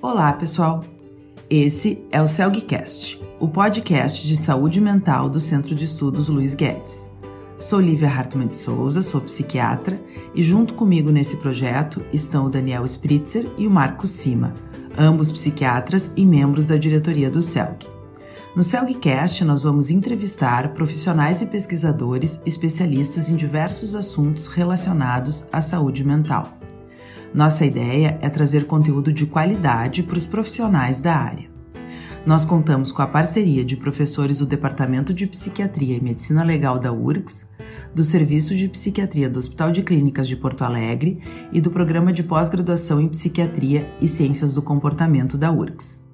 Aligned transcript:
Olá, 0.00 0.32
pessoal. 0.32 0.84
Esse 1.50 2.00
é 2.12 2.22
o 2.22 2.28
CELGcast, 2.28 3.20
o 3.40 3.48
podcast 3.48 4.24
de 4.24 4.36
saúde 4.36 4.80
mental 4.80 5.28
do 5.28 5.40
Centro 5.40 5.74
de 5.74 5.86
Estudos 5.86 6.28
Luiz 6.28 6.54
Guedes. 6.54 7.08
Sou 7.58 7.80
Lívia 7.80 8.08
Hartmann 8.08 8.46
de 8.46 8.54
Souza, 8.54 9.02
sou 9.02 9.20
psiquiatra 9.20 10.00
e 10.32 10.40
junto 10.40 10.74
comigo 10.74 11.10
nesse 11.10 11.38
projeto 11.38 12.00
estão 12.12 12.46
o 12.46 12.48
Daniel 12.48 12.84
Spritzer 12.84 13.50
e 13.58 13.66
o 13.66 13.70
Marcos 13.70 14.10
Sima, 14.10 14.54
ambos 14.96 15.32
psiquiatras 15.32 16.12
e 16.16 16.24
membros 16.24 16.64
da 16.64 16.76
diretoria 16.76 17.28
do 17.28 17.42
CELG. 17.42 17.88
No 18.54 18.62
CELGcast, 18.62 19.44
nós 19.44 19.64
vamos 19.64 19.90
entrevistar 19.90 20.74
profissionais 20.74 21.42
e 21.42 21.46
pesquisadores 21.46 22.40
especialistas 22.46 23.28
em 23.28 23.34
diversos 23.34 23.96
assuntos 23.96 24.46
relacionados 24.46 25.44
à 25.50 25.60
saúde 25.60 26.04
mental. 26.04 26.57
Nossa 27.32 27.64
ideia 27.64 28.18
é 28.22 28.28
trazer 28.28 28.66
conteúdo 28.66 29.12
de 29.12 29.26
qualidade 29.26 30.02
para 30.02 30.18
os 30.18 30.26
profissionais 30.26 31.00
da 31.00 31.14
área. 31.14 31.48
Nós 32.26 32.44
contamos 32.44 32.90
com 32.90 33.00
a 33.00 33.06
parceria 33.06 33.64
de 33.64 33.76
professores 33.76 34.38
do 34.38 34.46
Departamento 34.46 35.14
de 35.14 35.26
Psiquiatria 35.26 35.96
e 35.96 36.00
Medicina 36.00 36.42
Legal 36.42 36.78
da 36.78 36.92
URGS, 36.92 37.48
do 37.94 38.02
Serviço 38.02 38.54
de 38.54 38.68
Psiquiatria 38.68 39.30
do 39.30 39.38
Hospital 39.38 39.70
de 39.70 39.82
Clínicas 39.82 40.26
de 40.26 40.36
Porto 40.36 40.62
Alegre 40.62 41.20
e 41.52 41.60
do 41.60 41.70
Programa 41.70 42.12
de 42.12 42.22
Pós-Graduação 42.22 43.00
em 43.00 43.08
Psiquiatria 43.08 43.90
e 44.00 44.08
Ciências 44.08 44.52
do 44.52 44.62
Comportamento 44.62 45.38
da 45.38 45.50
URGS. 45.50 46.07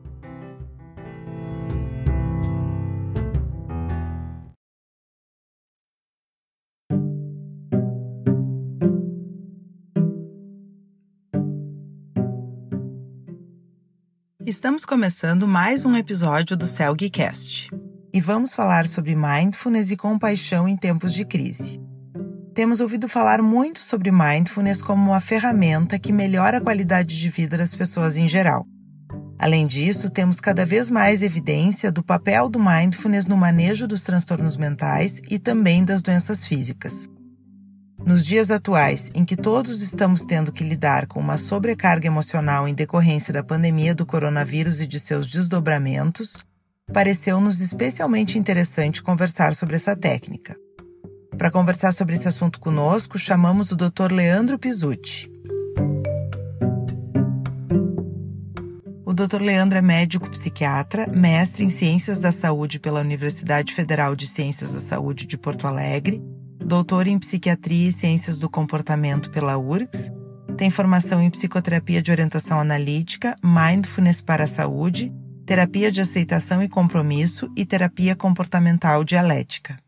Estamos 14.54 14.84
começando 14.84 15.48
mais 15.48 15.84
um 15.84 15.96
episódio 15.96 16.56
do 16.56 16.68
CELGcast 16.68 17.70
e 18.12 18.20
vamos 18.20 18.54
falar 18.54 18.86
sobre 18.86 19.16
mindfulness 19.16 19.90
e 19.90 19.96
compaixão 19.96 20.68
em 20.68 20.76
tempos 20.76 21.12
de 21.12 21.24
crise. 21.24 21.80
Temos 22.54 22.80
ouvido 22.80 23.08
falar 23.08 23.42
muito 23.42 23.80
sobre 23.80 24.12
mindfulness 24.12 24.80
como 24.80 25.10
uma 25.10 25.20
ferramenta 25.20 25.98
que 25.98 26.12
melhora 26.12 26.58
a 26.58 26.60
qualidade 26.60 27.18
de 27.18 27.28
vida 27.30 27.58
das 27.58 27.74
pessoas 27.74 28.16
em 28.16 28.28
geral. 28.28 28.64
Além 29.40 29.66
disso, 29.66 30.08
temos 30.08 30.38
cada 30.38 30.64
vez 30.64 30.88
mais 30.88 31.20
evidência 31.20 31.90
do 31.90 32.04
papel 32.04 32.48
do 32.48 32.60
mindfulness 32.60 33.26
no 33.26 33.36
manejo 33.36 33.88
dos 33.88 34.02
transtornos 34.02 34.56
mentais 34.56 35.20
e 35.28 35.36
também 35.36 35.84
das 35.84 36.00
doenças 36.00 36.46
físicas. 36.46 37.10
Nos 38.06 38.26
dias 38.26 38.50
atuais, 38.50 39.10
em 39.14 39.24
que 39.24 39.34
todos 39.34 39.80
estamos 39.80 40.26
tendo 40.26 40.52
que 40.52 40.62
lidar 40.62 41.06
com 41.06 41.18
uma 41.18 41.38
sobrecarga 41.38 42.06
emocional 42.06 42.68
em 42.68 42.74
decorrência 42.74 43.32
da 43.32 43.42
pandemia 43.42 43.94
do 43.94 44.04
coronavírus 44.04 44.82
e 44.82 44.86
de 44.86 45.00
seus 45.00 45.26
desdobramentos, 45.26 46.36
pareceu-nos 46.92 47.62
especialmente 47.62 48.38
interessante 48.38 49.02
conversar 49.02 49.54
sobre 49.54 49.76
essa 49.76 49.96
técnica. 49.96 50.54
Para 51.38 51.50
conversar 51.50 51.94
sobre 51.94 52.14
esse 52.14 52.28
assunto 52.28 52.60
conosco, 52.60 53.18
chamamos 53.18 53.72
o 53.72 53.76
Dr. 53.76 54.12
Leandro 54.12 54.58
Pizzuti. 54.58 55.30
O 59.06 59.14
Dr. 59.14 59.40
Leandro 59.40 59.78
é 59.78 59.82
médico 59.82 60.28
psiquiatra, 60.28 61.06
mestre 61.06 61.64
em 61.64 61.70
Ciências 61.70 62.20
da 62.20 62.32
Saúde 62.32 62.78
pela 62.78 63.00
Universidade 63.00 63.72
Federal 63.72 64.14
de 64.14 64.26
Ciências 64.26 64.74
da 64.74 64.80
Saúde 64.80 65.26
de 65.26 65.38
Porto 65.38 65.66
Alegre 65.66 66.22
doutor 66.64 67.06
em 67.06 67.18
Psiquiatria 67.18 67.88
e 67.88 67.92
Ciências 67.92 68.38
do 68.38 68.48
Comportamento 68.48 69.30
pela 69.30 69.56
URGS, 69.58 70.10
tem 70.56 70.70
formação 70.70 71.20
em 71.20 71.30
Psicoterapia 71.30 72.00
de 72.00 72.10
Orientação 72.10 72.58
Analítica, 72.58 73.36
Mindfulness 73.42 74.20
para 74.20 74.44
a 74.44 74.48
Saúde, 74.48 75.12
Terapia 75.44 75.92
de 75.92 76.00
Aceitação 76.00 76.62
e 76.62 76.68
Compromisso 76.68 77.50
e 77.56 77.66
Terapia 77.66 78.16
Comportamental 78.16 79.04
Dialética. 79.04 79.78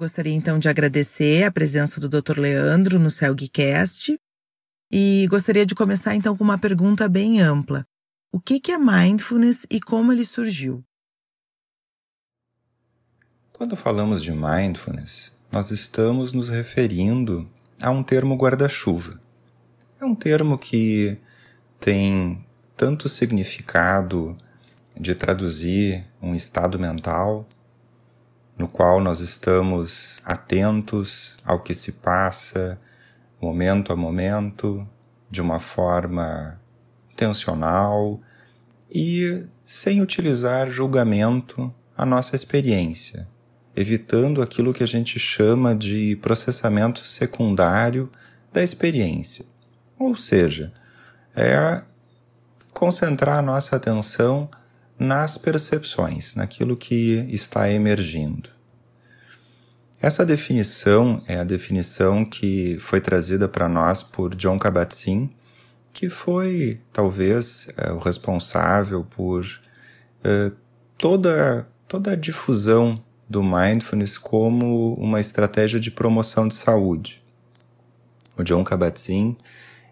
gostaria 0.00 0.32
então 0.32 0.58
de 0.58 0.66
agradecer 0.66 1.44
a 1.44 1.52
presença 1.52 2.00
do 2.00 2.08
Dr. 2.08 2.38
Leandro 2.38 2.98
no 2.98 3.10
CELGcast 3.10 4.18
e 4.90 5.26
gostaria 5.28 5.66
de 5.66 5.74
começar 5.74 6.14
então 6.14 6.34
com 6.34 6.42
uma 6.42 6.56
pergunta 6.56 7.06
bem 7.06 7.38
ampla. 7.38 7.84
O 8.32 8.40
que 8.40 8.72
é 8.72 8.78
mindfulness 8.78 9.66
e 9.68 9.78
como 9.78 10.10
ele 10.10 10.24
surgiu? 10.24 10.82
Quando 13.52 13.76
falamos 13.76 14.22
de 14.22 14.32
mindfulness, 14.32 15.34
nós 15.52 15.70
estamos 15.70 16.32
nos 16.32 16.48
referindo 16.48 17.46
a 17.78 17.90
um 17.90 18.02
termo 18.02 18.36
guarda-chuva. 18.36 19.20
É 20.00 20.04
um 20.06 20.14
termo 20.14 20.56
que 20.56 21.18
tem 21.78 22.42
tanto 22.74 23.06
significado 23.06 24.34
de 24.98 25.14
traduzir 25.14 26.06
um 26.22 26.34
estado 26.34 26.78
mental 26.78 27.46
no 28.60 28.68
qual 28.68 29.00
nós 29.00 29.20
estamos 29.20 30.20
atentos 30.22 31.38
ao 31.42 31.60
que 31.60 31.72
se 31.72 31.92
passa 31.92 32.78
momento 33.40 33.90
a 33.90 33.96
momento, 33.96 34.86
de 35.30 35.40
uma 35.40 35.58
forma 35.58 36.60
intencional 37.10 38.20
e 38.90 39.46
sem 39.64 40.02
utilizar 40.02 40.68
julgamento 40.68 41.72
a 41.96 42.04
nossa 42.04 42.36
experiência, 42.36 43.26
evitando 43.74 44.42
aquilo 44.42 44.74
que 44.74 44.82
a 44.82 44.86
gente 44.86 45.18
chama 45.18 45.74
de 45.74 46.16
processamento 46.16 47.06
secundário 47.06 48.10
da 48.52 48.62
experiência. 48.62 49.46
Ou 49.98 50.14
seja, 50.14 50.70
é 51.34 51.80
concentrar 52.74 53.38
a 53.38 53.42
nossa 53.42 53.74
atenção 53.74 54.50
nas 55.00 55.38
percepções, 55.38 56.34
naquilo 56.34 56.76
que 56.76 57.26
está 57.30 57.70
emergindo. 57.70 58.50
Essa 59.98 60.24
definição 60.26 61.22
é 61.26 61.38
a 61.38 61.44
definição 61.44 62.22
que 62.24 62.78
foi 62.78 63.00
trazida 63.00 63.48
para 63.48 63.66
nós 63.66 64.02
por 64.02 64.34
John 64.34 64.58
Kabat-Zinn, 64.58 65.30
que 65.92 66.10
foi 66.10 66.80
talvez 66.92 67.68
é, 67.76 67.90
o 67.92 67.98
responsável 67.98 69.04
por 69.04 69.46
é, 70.22 70.52
toda, 70.98 71.66
toda 71.88 72.12
a 72.12 72.16
difusão 72.16 73.02
do 73.28 73.42
mindfulness 73.42 74.18
como 74.18 74.94
uma 74.94 75.18
estratégia 75.18 75.80
de 75.80 75.90
promoção 75.90 76.46
de 76.46 76.54
saúde. 76.54 77.22
O 78.36 78.42
John 78.42 78.64
Kabat-Zinn, 78.64 79.34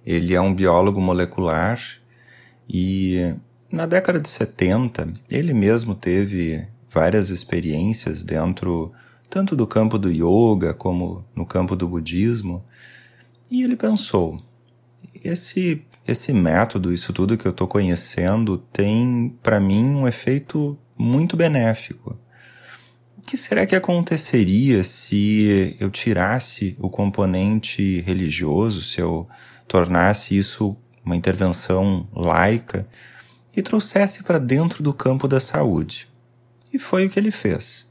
ele 0.04 0.34
é 0.34 0.40
um 0.40 0.54
biólogo 0.54 1.00
molecular 1.00 1.80
e 2.68 3.34
na 3.70 3.86
década 3.86 4.20
de 4.20 4.28
70, 4.28 5.12
ele 5.30 5.52
mesmo 5.52 5.94
teve 5.94 6.66
várias 6.90 7.30
experiências 7.30 8.22
dentro 8.22 8.92
tanto 9.28 9.54
do 9.54 9.66
campo 9.66 9.98
do 9.98 10.10
yoga 10.10 10.72
como 10.72 11.24
no 11.34 11.44
campo 11.44 11.76
do 11.76 11.86
budismo, 11.86 12.64
e 13.50 13.62
ele 13.62 13.76
pensou: 13.76 14.40
esse 15.22 15.82
esse 16.06 16.32
método, 16.32 16.90
isso 16.90 17.12
tudo 17.12 17.36
que 17.36 17.46
eu 17.46 17.50
estou 17.50 17.68
conhecendo, 17.68 18.56
tem 18.72 19.36
para 19.42 19.60
mim 19.60 19.84
um 19.84 20.08
efeito 20.08 20.78
muito 20.96 21.36
benéfico. 21.36 22.18
O 23.18 23.20
que 23.20 23.36
será 23.36 23.66
que 23.66 23.76
aconteceria 23.76 24.82
se 24.82 25.76
eu 25.78 25.90
tirasse 25.90 26.74
o 26.78 26.88
componente 26.88 28.00
religioso, 28.00 28.80
se 28.80 29.02
eu 29.02 29.28
tornasse 29.66 30.34
isso 30.34 30.74
uma 31.04 31.14
intervenção 31.14 32.08
laica 32.14 32.88
e 33.58 33.62
trouxesse 33.62 34.22
para 34.22 34.38
dentro 34.38 34.84
do 34.84 34.94
campo 34.94 35.26
da 35.26 35.40
saúde. 35.40 36.08
E 36.72 36.78
foi 36.78 37.06
o 37.06 37.10
que 37.10 37.18
ele 37.18 37.32
fez. 37.32 37.88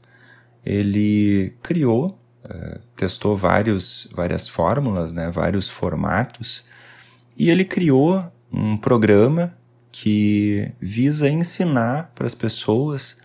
Ele 0.64 1.52
criou, 1.62 2.18
uh, 2.42 2.80
testou 2.96 3.36
vários, 3.36 4.08
várias 4.14 4.48
fórmulas, 4.48 5.12
né, 5.12 5.30
vários 5.30 5.68
formatos, 5.68 6.64
e 7.36 7.50
ele 7.50 7.66
criou 7.66 8.24
um 8.50 8.78
programa 8.78 9.52
que 9.92 10.72
visa 10.80 11.28
ensinar 11.28 12.12
para 12.14 12.26
as 12.26 12.34
pessoas 12.34 13.18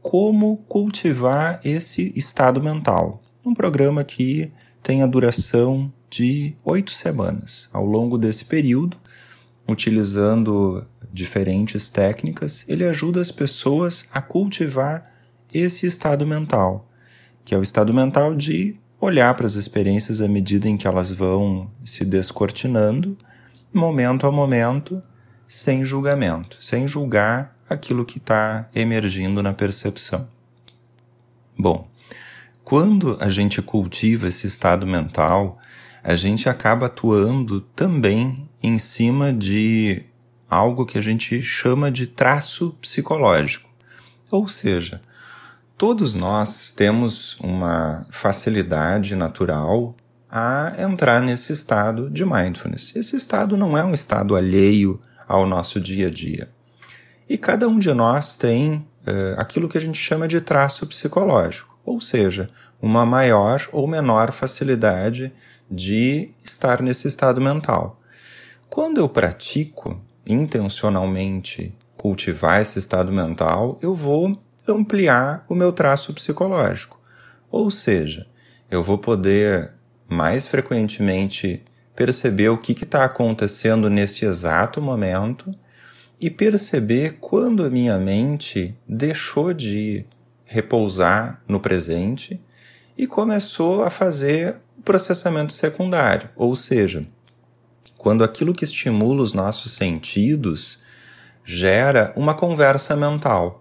como 0.00 0.58
cultivar 0.68 1.60
esse 1.64 2.12
estado 2.14 2.62
mental. 2.62 3.20
Um 3.44 3.52
programa 3.52 4.04
que 4.04 4.52
tem 4.80 5.02
a 5.02 5.06
duração 5.06 5.92
de 6.08 6.54
oito 6.64 6.92
semanas. 6.92 7.68
Ao 7.72 7.84
longo 7.84 8.16
desse 8.16 8.44
período, 8.44 8.96
utilizando 9.70 10.84
diferentes 11.12 11.90
técnicas, 11.90 12.64
ele 12.68 12.84
ajuda 12.84 13.20
as 13.20 13.30
pessoas 13.30 14.04
a 14.12 14.20
cultivar 14.20 15.10
esse 15.52 15.86
estado 15.86 16.26
mental, 16.26 16.88
que 17.44 17.54
é 17.54 17.58
o 17.58 17.62
estado 17.62 17.92
mental 17.92 18.34
de 18.34 18.78
olhar 19.00 19.34
para 19.34 19.46
as 19.46 19.54
experiências 19.54 20.20
à 20.20 20.28
medida 20.28 20.68
em 20.68 20.76
que 20.76 20.86
elas 20.86 21.10
vão 21.10 21.70
se 21.84 22.04
descortinando, 22.04 23.16
momento 23.72 24.26
a 24.26 24.32
momento, 24.32 25.00
sem 25.46 25.84
julgamento, 25.84 26.62
sem 26.62 26.86
julgar 26.86 27.56
aquilo 27.68 28.04
que 28.04 28.18
está 28.18 28.68
emergindo 28.74 29.42
na 29.42 29.52
percepção. 29.52 30.28
Bom, 31.58 31.88
quando 32.62 33.16
a 33.20 33.28
gente 33.28 33.60
cultiva 33.62 34.28
esse 34.28 34.46
estado 34.46 34.86
mental, 34.86 35.58
a 36.02 36.14
gente 36.14 36.48
acaba 36.48 36.86
atuando 36.86 37.60
também 37.60 38.48
em 38.62 38.78
cima 38.78 39.32
de 39.32 40.04
algo 40.48 40.84
que 40.84 40.98
a 40.98 41.00
gente 41.00 41.40
chama 41.42 41.90
de 41.90 42.06
traço 42.06 42.76
psicológico. 42.80 43.68
Ou 44.30 44.48
seja, 44.48 45.00
todos 45.78 46.14
nós 46.14 46.72
temos 46.72 47.38
uma 47.40 48.06
facilidade 48.10 49.14
natural 49.14 49.94
a 50.30 50.74
entrar 50.78 51.20
nesse 51.20 51.52
estado 51.52 52.08
de 52.10 52.24
mindfulness. 52.24 52.94
Esse 52.94 53.16
estado 53.16 53.56
não 53.56 53.76
é 53.76 53.84
um 53.84 53.94
estado 53.94 54.36
alheio 54.36 55.00
ao 55.26 55.46
nosso 55.46 55.80
dia 55.80 56.06
a 56.06 56.10
dia. 56.10 56.50
E 57.28 57.38
cada 57.38 57.68
um 57.68 57.78
de 57.78 57.92
nós 57.94 58.36
tem 58.36 58.74
uh, 58.74 59.38
aquilo 59.38 59.68
que 59.68 59.78
a 59.78 59.80
gente 59.80 59.98
chama 59.98 60.26
de 60.26 60.40
traço 60.40 60.86
psicológico, 60.86 61.78
ou 61.84 62.00
seja, 62.00 62.46
uma 62.82 63.06
maior 63.06 63.68
ou 63.72 63.86
menor 63.86 64.32
facilidade 64.32 65.32
de 65.70 66.30
estar 66.44 66.82
nesse 66.82 67.06
estado 67.06 67.40
mental. 67.40 67.99
Quando 68.70 68.98
eu 68.98 69.08
pratico 69.08 70.00
intencionalmente 70.24 71.74
cultivar 71.96 72.62
esse 72.62 72.78
estado 72.78 73.12
mental, 73.12 73.76
eu 73.82 73.92
vou 73.96 74.38
ampliar 74.66 75.44
o 75.48 75.56
meu 75.56 75.72
traço 75.72 76.14
psicológico. 76.14 77.00
Ou 77.50 77.68
seja, 77.68 78.28
eu 78.70 78.80
vou 78.80 78.96
poder 78.96 79.72
mais 80.08 80.46
frequentemente 80.46 81.64
perceber 81.96 82.50
o 82.50 82.58
que 82.58 82.70
está 82.72 83.04
acontecendo 83.04 83.90
nesse 83.90 84.24
exato 84.24 84.80
momento 84.80 85.50
e 86.20 86.30
perceber 86.30 87.18
quando 87.20 87.64
a 87.64 87.70
minha 87.70 87.98
mente 87.98 88.78
deixou 88.88 89.52
de 89.52 90.06
repousar 90.44 91.42
no 91.48 91.58
presente 91.58 92.40
e 92.96 93.04
começou 93.04 93.82
a 93.82 93.90
fazer 93.90 94.58
o 94.78 94.82
processamento 94.82 95.52
secundário, 95.52 96.30
ou 96.36 96.54
seja, 96.54 97.04
quando 98.00 98.24
aquilo 98.24 98.54
que 98.54 98.64
estimula 98.64 99.20
os 99.20 99.34
nossos 99.34 99.72
sentidos 99.72 100.78
gera 101.44 102.14
uma 102.16 102.32
conversa 102.32 102.96
mental, 102.96 103.60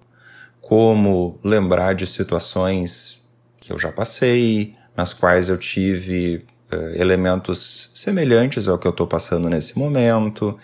como 0.62 1.38
lembrar 1.44 1.94
de 1.94 2.07
situações 2.07 3.21
que 3.59 3.74
eu 3.74 3.77
já 3.77 3.91
passei, 3.91 4.71
nas 4.95 5.12
quais 5.12 5.50
eu 5.50 5.57
tive 5.57 6.45
uh, 6.71 6.95
elementos 6.95 7.91
semelhantes 7.94 8.69
ao 8.69 8.80
que 8.80 8.88
eu 8.88 8.91
estou 8.91 9.06
passando 9.06 9.50
nesse 9.50 9.77
momento, 9.77 10.57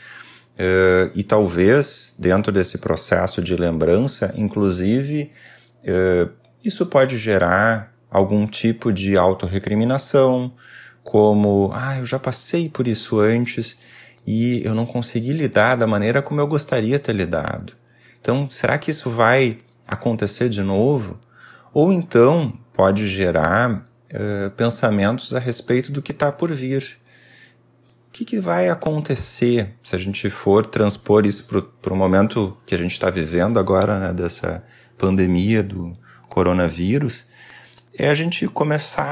Uh, 0.58 1.12
e 1.14 1.22
talvez, 1.22 2.16
dentro 2.18 2.50
desse 2.50 2.78
processo 2.78 3.42
de 3.42 3.58
lembrança, 3.58 4.34
inclusive, 4.38 5.30
uh, 5.84 6.32
isso 6.64 6.86
pode 6.86 7.18
gerar 7.18 7.94
algum 8.10 8.48
tipo 8.48 8.94
de 8.94 9.18
autorrecriminação, 9.18 10.54
como, 11.06 11.72
ah, 11.74 12.00
eu 12.00 12.06
já 12.06 12.20
passei 12.20 12.68
por 12.68 12.86
isso 12.86 13.20
antes 13.20 13.78
e 14.28 14.62
eu 14.66 14.76
não 14.76 14.86
consegui 14.86 15.32
lidar 15.32 15.78
da 15.78 15.88
maneira 15.88 16.22
como 16.22 16.42
eu 16.42 16.48
gostaria 16.48 17.00
ter 17.00 17.14
lidado. 17.14 17.74
Então, 18.20 18.50
será 18.50 18.78
que 18.78 18.92
isso 18.92 19.10
vai 19.10 19.60
acontecer 19.88 20.50
de 20.50 20.64
novo? 20.64 21.18
Ou 21.72 21.94
então 21.94 22.58
pode 22.74 23.08
gerar 23.08 23.88
uh, 24.12 24.50
pensamentos 24.58 25.34
a 25.34 25.40
respeito 25.40 25.92
do 25.92 26.02
que 26.02 26.12
está 26.12 26.32
por 26.32 26.52
vir 26.52 26.98
que, 28.16 28.24
que 28.24 28.40
vai 28.40 28.70
acontecer 28.70 29.76
se 29.84 29.94
a 29.94 30.00
gente 30.00 30.30
for 30.30 30.66
transpor 30.66 31.26
isso 31.26 31.44
para 31.82 31.94
o 31.94 31.98
momento 31.98 32.58
que 32.66 32.74
a 32.74 32.78
gente 32.78 32.94
está 32.94 33.10
vivendo 33.10 33.60
agora, 33.60 34.00
né, 34.00 34.14
dessa 34.14 34.64
pandemia 34.98 35.62
do 35.62 35.92
coronavírus, 36.30 37.26
é 37.94 38.10
a 38.10 38.14
gente 38.14 38.48
começar 38.48 39.04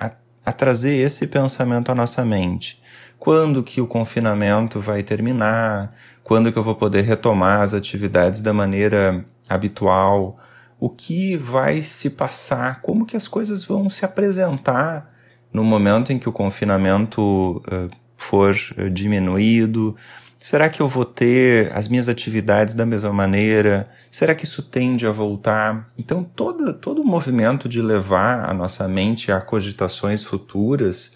a, 0.00 0.06
a, 0.06 0.12
a 0.44 0.52
trazer 0.52 0.96
esse 0.96 1.26
pensamento 1.26 1.90
à 1.90 1.94
nossa 1.94 2.24
mente. 2.24 2.80
Quando 3.18 3.62
que 3.62 3.80
o 3.80 3.86
confinamento 3.86 4.80
vai 4.80 5.02
terminar? 5.02 5.90
Quando 6.24 6.52
que 6.52 6.58
eu 6.58 6.62
vou 6.62 6.74
poder 6.74 7.02
retomar 7.02 7.60
as 7.60 7.72
atividades 7.74 8.40
da 8.40 8.52
maneira 8.52 9.24
habitual? 9.48 10.36
O 10.80 10.90
que 10.90 11.36
vai 11.36 11.82
se 11.82 12.10
passar? 12.10 12.80
Como 12.82 13.06
que 13.06 13.16
as 13.16 13.28
coisas 13.28 13.64
vão 13.64 13.88
se 13.88 14.04
apresentar 14.04 15.08
no 15.52 15.62
momento 15.62 16.12
em 16.12 16.18
que 16.18 16.28
o 16.28 16.32
confinamento 16.32 17.22
uh, 17.22 17.88
for 18.16 18.56
eh, 18.76 18.88
diminuído? 18.88 19.94
Será 20.42 20.68
que 20.68 20.82
eu 20.82 20.88
vou 20.88 21.04
ter 21.04 21.72
as 21.72 21.86
minhas 21.86 22.08
atividades 22.08 22.74
da 22.74 22.84
mesma 22.84 23.12
maneira? 23.12 23.86
Será 24.10 24.34
que 24.34 24.44
isso 24.44 24.60
tende 24.60 25.06
a 25.06 25.12
voltar? 25.12 25.88
Então, 25.96 26.24
todo, 26.24 26.74
todo 26.74 27.00
o 27.00 27.04
movimento 27.04 27.68
de 27.68 27.80
levar 27.80 28.50
a 28.50 28.52
nossa 28.52 28.88
mente 28.88 29.30
a 29.30 29.40
cogitações 29.40 30.24
futuras, 30.24 31.12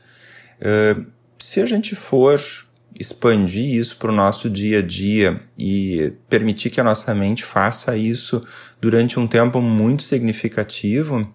uh, 0.60 1.04
se 1.40 1.60
a 1.60 1.66
gente 1.66 1.96
for 1.96 2.40
expandir 3.00 3.74
isso 3.74 3.96
para 3.96 4.12
o 4.12 4.14
nosso 4.14 4.48
dia 4.48 4.78
a 4.78 4.82
dia 4.82 5.38
e 5.58 6.12
permitir 6.28 6.70
que 6.70 6.80
a 6.80 6.84
nossa 6.84 7.12
mente 7.12 7.44
faça 7.44 7.96
isso 7.96 8.40
durante 8.80 9.18
um 9.18 9.26
tempo 9.26 9.60
muito 9.60 10.04
significativo, 10.04 11.28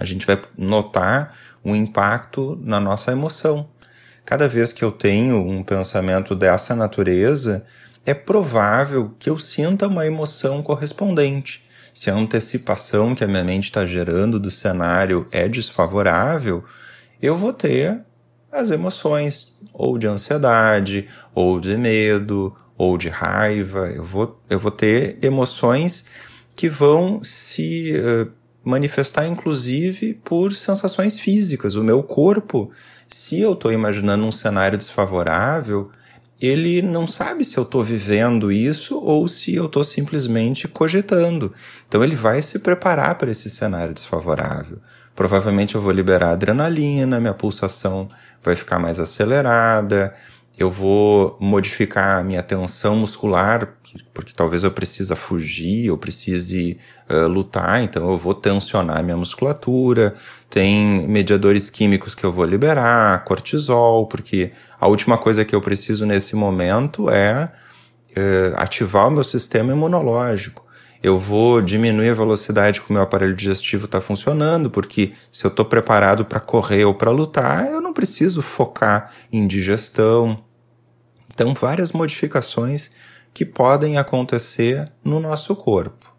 a 0.00 0.04
gente 0.06 0.24
vai 0.26 0.40
notar 0.56 1.36
um 1.62 1.76
impacto 1.76 2.58
na 2.64 2.80
nossa 2.80 3.12
emoção 3.12 3.68
cada 4.24 4.48
vez 4.48 4.72
que 4.72 4.84
eu 4.84 4.92
tenho 4.92 5.36
um 5.36 5.62
pensamento 5.62 6.34
dessa 6.34 6.74
natureza, 6.74 7.64
é 8.04 8.14
provável 8.14 9.14
que 9.18 9.30
eu 9.30 9.38
sinta 9.38 9.86
uma 9.86 10.06
emoção 10.06 10.62
correspondente. 10.62 11.64
Se 11.92 12.10
a 12.10 12.14
antecipação 12.14 13.14
que 13.14 13.22
a 13.22 13.28
minha 13.28 13.44
mente 13.44 13.64
está 13.64 13.84
gerando 13.84 14.40
do 14.40 14.50
cenário 14.50 15.26
é 15.30 15.46
desfavorável, 15.46 16.64
eu 17.20 17.36
vou 17.36 17.52
ter 17.52 18.00
as 18.50 18.70
emoções 18.70 19.58
ou 19.72 19.96
de 19.96 20.06
ansiedade, 20.06 21.06
ou 21.34 21.58
de 21.58 21.76
medo, 21.76 22.54
ou 22.76 22.98
de 22.98 23.08
raiva. 23.08 23.90
Eu 23.94 24.02
vou, 24.02 24.40
eu 24.48 24.58
vou 24.58 24.70
ter 24.70 25.18
emoções 25.22 26.04
que 26.54 26.68
vão 26.68 27.22
se 27.24 27.94
uh, 27.96 28.30
manifestar, 28.64 29.26
inclusive, 29.26 30.14
por 30.24 30.52
sensações 30.52 31.18
físicas. 31.18 31.74
O 31.74 31.84
meu 31.84 32.02
corpo 32.02 32.70
se 33.14 33.40
eu 33.40 33.52
estou 33.52 33.72
imaginando 33.72 34.24
um 34.24 34.32
cenário 34.32 34.78
desfavorável, 34.78 35.90
ele 36.40 36.82
não 36.82 37.06
sabe 37.06 37.44
se 37.44 37.56
eu 37.56 37.62
estou 37.62 37.82
vivendo 37.82 38.50
isso 38.50 38.98
ou 38.98 39.28
se 39.28 39.54
eu 39.54 39.66
estou 39.66 39.84
simplesmente 39.84 40.66
cogitando. 40.66 41.52
Então 41.86 42.02
ele 42.02 42.16
vai 42.16 42.42
se 42.42 42.58
preparar 42.58 43.14
para 43.14 43.30
esse 43.30 43.48
cenário 43.48 43.94
desfavorável. 43.94 44.78
Provavelmente 45.14 45.74
eu 45.74 45.80
vou 45.80 45.92
liberar 45.92 46.30
adrenalina, 46.30 47.20
minha 47.20 47.34
pulsação 47.34 48.08
vai 48.42 48.56
ficar 48.56 48.78
mais 48.78 48.98
acelerada, 48.98 50.14
eu 50.58 50.70
vou 50.70 51.36
modificar 51.40 52.18
a 52.20 52.24
minha 52.24 52.42
tensão 52.42 52.96
muscular, 52.96 53.74
porque 54.12 54.32
talvez 54.34 54.64
eu 54.64 54.70
precise 54.70 55.14
fugir, 55.16 55.86
eu 55.86 55.96
precise 55.96 56.78
uh, 57.08 57.26
lutar, 57.26 57.82
então 57.82 58.10
eu 58.10 58.18
vou 58.18 58.34
tensionar 58.34 59.02
minha 59.02 59.16
musculatura. 59.16 60.14
Tem 60.52 61.08
mediadores 61.08 61.70
químicos 61.70 62.14
que 62.14 62.24
eu 62.24 62.30
vou 62.30 62.44
liberar, 62.44 63.24
cortisol, 63.24 64.06
porque 64.06 64.52
a 64.78 64.86
última 64.86 65.16
coisa 65.16 65.46
que 65.46 65.54
eu 65.54 65.62
preciso 65.62 66.04
nesse 66.04 66.36
momento 66.36 67.08
é 67.08 67.44
uh, 67.44 68.54
ativar 68.56 69.08
o 69.08 69.10
meu 69.10 69.24
sistema 69.24 69.72
imunológico. 69.72 70.62
Eu 71.02 71.18
vou 71.18 71.62
diminuir 71.62 72.10
a 72.10 72.14
velocidade 72.14 72.82
que 72.82 72.90
o 72.90 72.92
meu 72.92 73.00
aparelho 73.00 73.34
digestivo 73.34 73.86
está 73.86 73.98
funcionando, 73.98 74.70
porque 74.70 75.14
se 75.30 75.46
eu 75.46 75.48
estou 75.48 75.64
preparado 75.64 76.22
para 76.22 76.38
correr 76.38 76.84
ou 76.84 76.92
para 76.92 77.10
lutar, 77.10 77.72
eu 77.72 77.80
não 77.80 77.94
preciso 77.94 78.42
focar 78.42 79.10
em 79.32 79.46
digestão. 79.46 80.44
Então, 81.32 81.54
várias 81.54 81.92
modificações 81.92 82.90
que 83.32 83.46
podem 83.46 83.96
acontecer 83.96 84.92
no 85.02 85.18
nosso 85.18 85.56
corpo. 85.56 86.11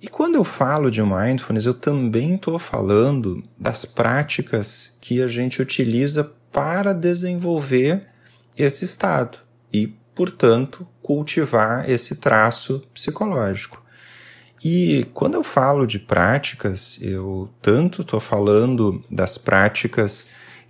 E 0.00 0.08
quando 0.08 0.34
eu 0.34 0.44
falo 0.44 0.90
de 0.90 1.02
mindfulness, 1.02 1.66
eu 1.66 1.74
também 1.74 2.34
estou 2.34 2.58
falando 2.58 3.42
das 3.58 3.84
práticas 3.84 4.94
que 5.00 5.22
a 5.22 5.28
gente 5.28 5.62
utiliza 5.62 6.32
para 6.52 6.92
desenvolver 6.92 8.06
esse 8.56 8.84
estado 8.84 9.38
e, 9.72 9.88
portanto, 10.14 10.86
cultivar 11.02 11.88
esse 11.88 12.16
traço 12.16 12.82
psicológico. 12.92 13.82
E 14.64 15.06
quando 15.14 15.34
eu 15.34 15.44
falo 15.44 15.86
de 15.86 15.98
práticas, 15.98 16.98
eu 17.00 17.48
tanto 17.60 18.02
estou 18.02 18.20
falando 18.20 19.02
das 19.10 19.38
práticas 19.38 20.26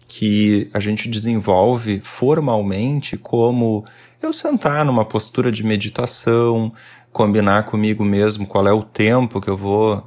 que 0.09 0.71
a 0.73 0.81
gente 0.81 1.09
desenvolve 1.09 2.01
formalmente, 2.01 3.17
como 3.17 3.85
eu 4.23 4.33
sentar 4.33 4.85
numa 4.85 5.05
postura 5.05 5.51
de 5.51 5.65
meditação, 5.65 6.73
combinar 7.17 7.63
comigo 7.63 8.05
mesmo 8.05 8.47
qual 8.47 8.69
é 8.69 8.73
o 8.75 8.83
tempo 8.83 9.41
que 9.41 9.49
eu 9.49 9.57
vou 9.57 10.07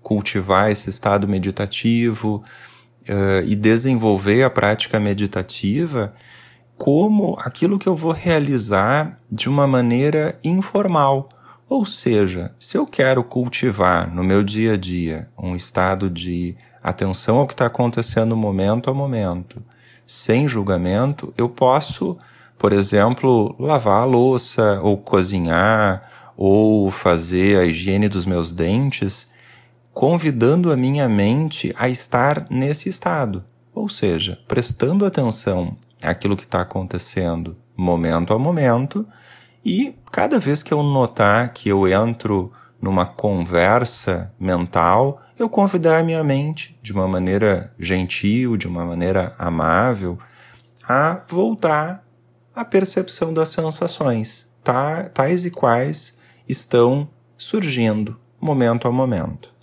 cultivar 0.00 0.70
esse 0.70 0.88
estado 0.88 1.28
meditativo 1.28 2.42
uh, 3.02 3.44
e 3.46 3.54
desenvolver 3.54 4.42
a 4.42 4.48
prática 4.48 4.98
meditativa 4.98 6.14
como 6.74 7.36
aquilo 7.40 7.78
que 7.78 7.86
eu 7.86 7.94
vou 7.94 8.10
realizar 8.10 9.18
de 9.30 9.50
uma 9.50 9.66
maneira 9.66 10.40
informal. 10.42 11.28
Ou 11.68 11.84
seja, 11.84 12.54
se 12.58 12.78
eu 12.78 12.86
quero 12.86 13.22
cultivar 13.22 14.10
no 14.10 14.24
meu 14.24 14.42
dia 14.42 14.72
a 14.72 14.76
dia 14.78 15.28
um 15.36 15.54
estado 15.54 16.08
de 16.08 16.56
atenção 16.82 17.36
ao 17.36 17.46
que 17.46 17.52
está 17.52 17.66
acontecendo 17.66 18.34
momento 18.34 18.88
a 18.88 18.94
momento, 18.94 19.62
sem 20.06 20.48
julgamento, 20.48 21.34
eu 21.36 21.50
posso, 21.50 22.16
por 22.56 22.72
exemplo, 22.72 23.54
lavar 23.58 24.04
a 24.04 24.06
louça, 24.06 24.80
ou 24.82 24.96
cozinhar, 24.96 26.15
ou 26.36 26.90
fazer 26.90 27.58
a 27.58 27.64
higiene 27.64 28.08
dos 28.08 28.26
meus 28.26 28.52
dentes, 28.52 29.30
convidando 29.92 30.70
a 30.70 30.76
minha 30.76 31.08
mente 31.08 31.74
a 31.78 31.88
estar 31.88 32.44
nesse 32.50 32.88
estado, 32.88 33.42
ou 33.74 33.88
seja, 33.88 34.38
prestando 34.46 35.06
atenção 35.06 35.76
àquilo 36.02 36.36
que 36.36 36.44
está 36.44 36.60
acontecendo 36.60 37.56
momento 37.74 38.34
a 38.34 38.38
momento, 38.38 39.06
e 39.64 39.94
cada 40.12 40.38
vez 40.38 40.62
que 40.62 40.72
eu 40.72 40.82
notar 40.82 41.52
que 41.52 41.68
eu 41.68 41.88
entro 41.88 42.52
numa 42.80 43.06
conversa 43.06 44.32
mental, 44.38 45.22
eu 45.38 45.48
convidar 45.48 45.98
a 45.98 46.02
minha 46.02 46.22
mente, 46.22 46.78
de 46.82 46.92
uma 46.92 47.08
maneira 47.08 47.72
gentil, 47.78 48.56
de 48.56 48.68
uma 48.68 48.84
maneira 48.84 49.34
amável, 49.38 50.18
a 50.86 51.20
voltar 51.28 52.04
à 52.54 52.64
percepção 52.64 53.34
das 53.34 53.48
sensações, 53.48 54.50
tá, 54.62 55.04
tais 55.04 55.44
e 55.44 55.50
quais 55.50 56.15
estão 56.48 57.08
surgindo 57.36 58.18
momento 58.40 58.86
a 58.86 58.92
momento. 58.92 59.54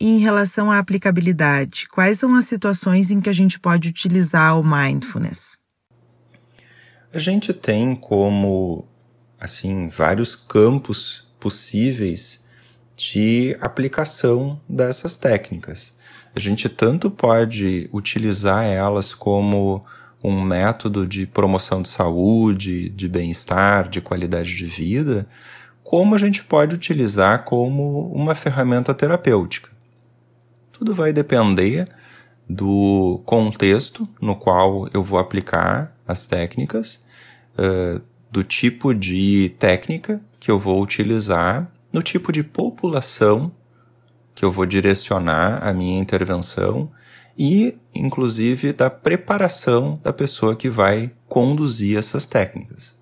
em 0.00 0.18
relação 0.18 0.70
à 0.70 0.78
aplicabilidade, 0.78 1.88
quais 1.88 2.20
são 2.20 2.34
as 2.36 2.44
situações 2.44 3.10
em 3.10 3.20
que 3.20 3.28
a 3.28 3.32
gente 3.32 3.58
pode 3.58 3.88
utilizar 3.88 4.58
o 4.58 4.62
mindfulness? 4.62 5.56
A 7.12 7.18
gente 7.18 7.52
tem 7.52 7.96
como 7.96 8.86
assim 9.40 9.88
vários 9.88 10.36
campos 10.36 11.26
possíveis 11.40 12.44
de 12.96 13.56
aplicação 13.60 14.60
dessas 14.68 15.16
técnicas. 15.16 15.96
A 16.34 16.40
gente 16.40 16.68
tanto 16.68 17.10
pode 17.10 17.88
utilizar 17.92 18.64
elas 18.64 19.14
como 19.14 19.84
um 20.22 20.40
método 20.42 21.06
de 21.06 21.26
promoção 21.26 21.82
de 21.82 21.88
saúde, 21.88 22.88
de 22.88 23.08
bem-estar, 23.08 23.88
de 23.88 24.00
qualidade 24.00 24.54
de 24.54 24.64
vida, 24.64 25.26
como 25.84 26.14
a 26.14 26.18
gente 26.18 26.44
pode 26.44 26.74
utilizar 26.74 27.44
como 27.44 28.12
uma 28.12 28.34
ferramenta 28.34 28.92
terapêutica. 28.92 29.70
Tudo 30.72 30.94
vai 30.94 31.12
depender 31.12 31.86
do 32.48 33.20
contexto 33.24 34.08
no 34.20 34.34
qual 34.34 34.88
eu 34.92 35.02
vou 35.02 35.18
aplicar 35.18 35.94
as 36.06 36.26
técnicas, 36.26 37.00
uh, 37.58 38.00
do 38.30 38.42
tipo 38.42 38.94
de 38.94 39.54
técnica 39.58 40.20
que 40.38 40.50
eu 40.50 40.58
vou 40.58 40.82
utilizar 40.82 41.70
no 41.92 42.02
tipo 42.02 42.30
de 42.30 42.42
população 42.42 43.52
que 44.34 44.44
eu 44.44 44.52
vou 44.52 44.64
direcionar 44.64 45.66
a 45.66 45.74
minha 45.74 45.98
intervenção 45.98 46.90
e, 47.36 47.76
inclusive, 47.98 48.72
da 48.72 48.88
preparação 48.88 49.94
da 50.02 50.12
pessoa 50.12 50.56
que 50.56 50.68
vai 50.68 51.10
conduzir 51.28 51.98
essas 51.98 52.26
técnicas. 52.26 52.96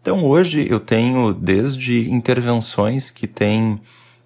Então, 0.00 0.24
hoje 0.24 0.66
eu 0.68 0.80
tenho 0.80 1.32
desde 1.32 2.10
intervenções 2.10 3.10
que 3.10 3.26
têm 3.26 3.80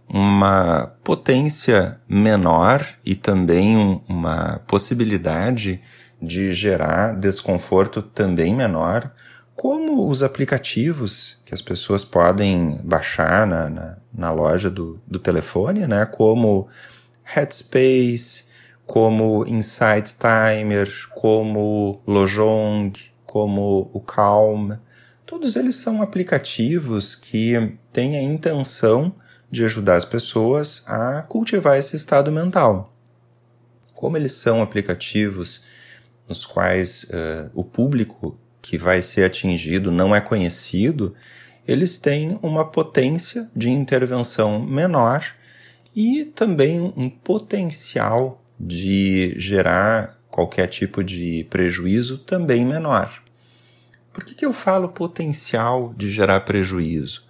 uma 0.09 0.93
potência 1.03 1.99
menor 2.09 2.87
e 3.05 3.15
também 3.15 3.77
um, 3.77 4.01
uma 4.09 4.61
possibilidade 4.67 5.81
de 6.21 6.53
gerar 6.55 7.15
desconforto 7.15 8.03
também 8.03 8.55
menor, 8.55 9.11
como 9.57 10.09
os 10.09 10.23
aplicativos 10.23 11.39
que 11.45 11.55
as 11.55 11.63
pessoas 11.63 12.05
podem 12.05 12.81
baixar 12.83 13.47
na, 13.47 13.69
na, 13.71 13.97
na 14.13 14.33
loja 14.33 14.71
do, 14.71 15.01
do 15.07 15.19
telefone, 15.19 15.87
né? 15.87 16.07
como 16.07 16.69
Headspace, 17.23 18.45
como 18.87 19.47
Insight 19.47 20.15
Timer, 20.17 20.91
como 21.15 22.03
Lojong, 22.07 22.93
como 23.25 23.91
o 23.93 24.01
Calm. 24.01 24.73
Todos 25.27 25.57
eles 25.57 25.77
são 25.77 26.03
aplicativos 26.03 27.17
que 27.17 27.77
têm 27.93 28.17
a 28.17 28.23
intenção 28.23 29.15
de 29.51 29.65
ajudar 29.65 29.97
as 29.97 30.05
pessoas 30.05 30.83
a 30.87 31.23
cultivar 31.23 31.79
esse 31.79 31.97
estado 31.97 32.31
mental. 32.31 32.93
Como 33.95 34.17
eles 34.17 34.33
são 34.33 34.61
aplicativos 34.61 35.65
nos 36.29 36.45
quais 36.45 37.05
uh, 37.05 37.51
o 37.55 37.65
público 37.65 38.39
que 38.61 38.77
vai 38.79 39.01
ser 39.03 39.25
atingido 39.25 39.93
não 39.93 40.15
é 40.15 40.21
conhecido, 40.21 41.15
eles 41.67 41.99
têm 41.99 42.39
uma 42.43 42.65
potência 42.65 43.51
de 43.55 43.71
intervenção 43.71 44.61
menor 44.61 45.25
e 45.95 46.25
também 46.25 46.81
um 46.97 47.09
potencial 47.09 48.44
de 48.67 49.35
gerar 49.39 50.19
qualquer 50.31 50.67
tipo 50.69 51.05
de 51.05 51.47
prejuízo 51.51 52.19
também 52.19 52.65
menor. 52.65 53.23
Por 54.13 54.25
que, 54.25 54.35
que 54.35 54.47
eu 54.47 54.53
falo 54.53 54.89
potencial 54.89 55.93
de 55.97 56.11
gerar 56.11 56.41
prejuízo? 56.41 57.25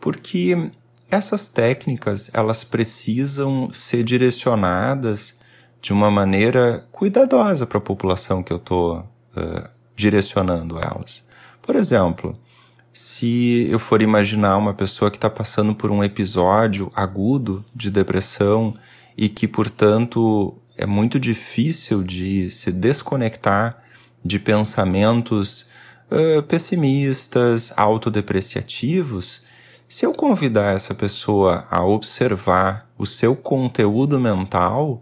Porque 0.00 0.70
essas 1.10 1.48
técnicas 1.48 2.30
elas 2.32 2.64
precisam 2.64 3.70
ser 3.72 4.02
direcionadas 4.02 5.38
de 5.82 5.92
uma 5.92 6.10
maneira 6.10 6.86
cuidadosa 6.90 7.66
para 7.66 7.78
a 7.78 7.80
população 7.80 8.42
que 8.42 8.52
eu 8.52 8.56
estou 8.56 9.00
uh, 9.00 9.68
direcionando 9.94 10.78
elas. 10.78 11.26
Por 11.60 11.76
exemplo, 11.76 12.32
se 12.92 13.68
eu 13.70 13.78
for 13.78 14.00
imaginar 14.00 14.56
uma 14.56 14.72
pessoa 14.72 15.10
que 15.10 15.16
está 15.16 15.28
passando 15.28 15.74
por 15.74 15.90
um 15.90 16.02
episódio 16.02 16.90
agudo 16.94 17.64
de 17.74 17.90
depressão 17.90 18.74
e 19.16 19.28
que, 19.28 19.48
portanto, 19.48 20.56
é 20.76 20.86
muito 20.86 21.18
difícil 21.18 22.02
de 22.02 22.50
se 22.50 22.70
desconectar 22.70 23.82
de 24.24 24.38
pensamentos 24.38 25.66
uh, 26.10 26.42
pessimistas, 26.42 27.72
autodepreciativos, 27.76 29.46
se 29.88 30.04
eu 30.04 30.12
convidar 30.12 30.74
essa 30.74 30.92
pessoa 30.94 31.64
a 31.70 31.84
observar 31.84 32.88
o 32.98 33.06
seu 33.06 33.36
conteúdo 33.36 34.18
mental, 34.18 35.00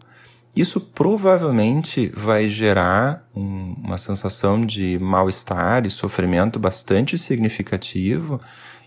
isso 0.55 0.79
provavelmente 0.79 2.13
vai 2.15 2.51
gerar 2.51 3.27
um, 3.35 3.75
uma 3.83 3.97
sensação 3.97 4.65
de 4.65 4.99
mal-estar 4.99 5.87
e 5.87 5.91
sofrimento 5.91 6.59
bastante 6.59 7.17
significativo 7.17 8.39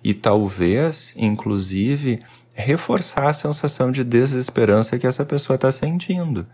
e 0.03 0.13
talvez, 0.13 1.13
inclusive, 1.17 2.19
reforçar 2.57 3.29
a 3.29 3.33
sensação 3.33 3.91
de 3.91 4.03
desesperança 4.03 4.97
que 4.97 5.05
essa 5.05 5.23
pessoa 5.23 5.55
está 5.55 5.71
sentindo. 5.71 6.45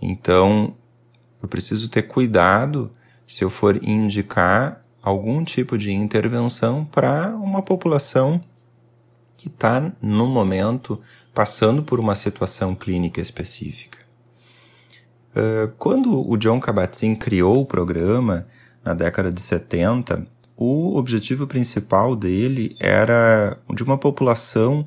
Então, 0.00 0.74
eu 1.42 1.48
preciso 1.48 1.88
ter 1.88 2.02
cuidado 2.02 2.90
se 3.26 3.42
eu 3.42 3.50
for 3.50 3.82
indicar 3.82 4.84
algum 5.02 5.42
tipo 5.42 5.76
de 5.76 5.90
intervenção 5.92 6.84
para 6.84 7.30
uma 7.30 7.60
população 7.60 8.40
que 9.36 9.48
está, 9.48 9.92
no 10.00 10.26
momento, 10.26 10.96
passando 11.34 11.82
por 11.82 11.98
uma 11.98 12.14
situação 12.14 12.74
clínica 12.76 13.20
específica. 13.20 13.98
Uh, 15.34 15.72
quando 15.78 16.30
o 16.30 16.36
John 16.36 16.60
Kabat-Zinn 16.60 17.16
criou 17.16 17.60
o 17.60 17.66
programa, 17.66 18.46
na 18.84 18.94
década 18.94 19.32
de 19.32 19.40
70, 19.40 20.26
o 20.56 20.96
objetivo 20.96 21.46
principal 21.46 22.14
dele 22.14 22.76
era 22.78 23.58
de 23.74 23.82
uma 23.82 23.98
população 23.98 24.86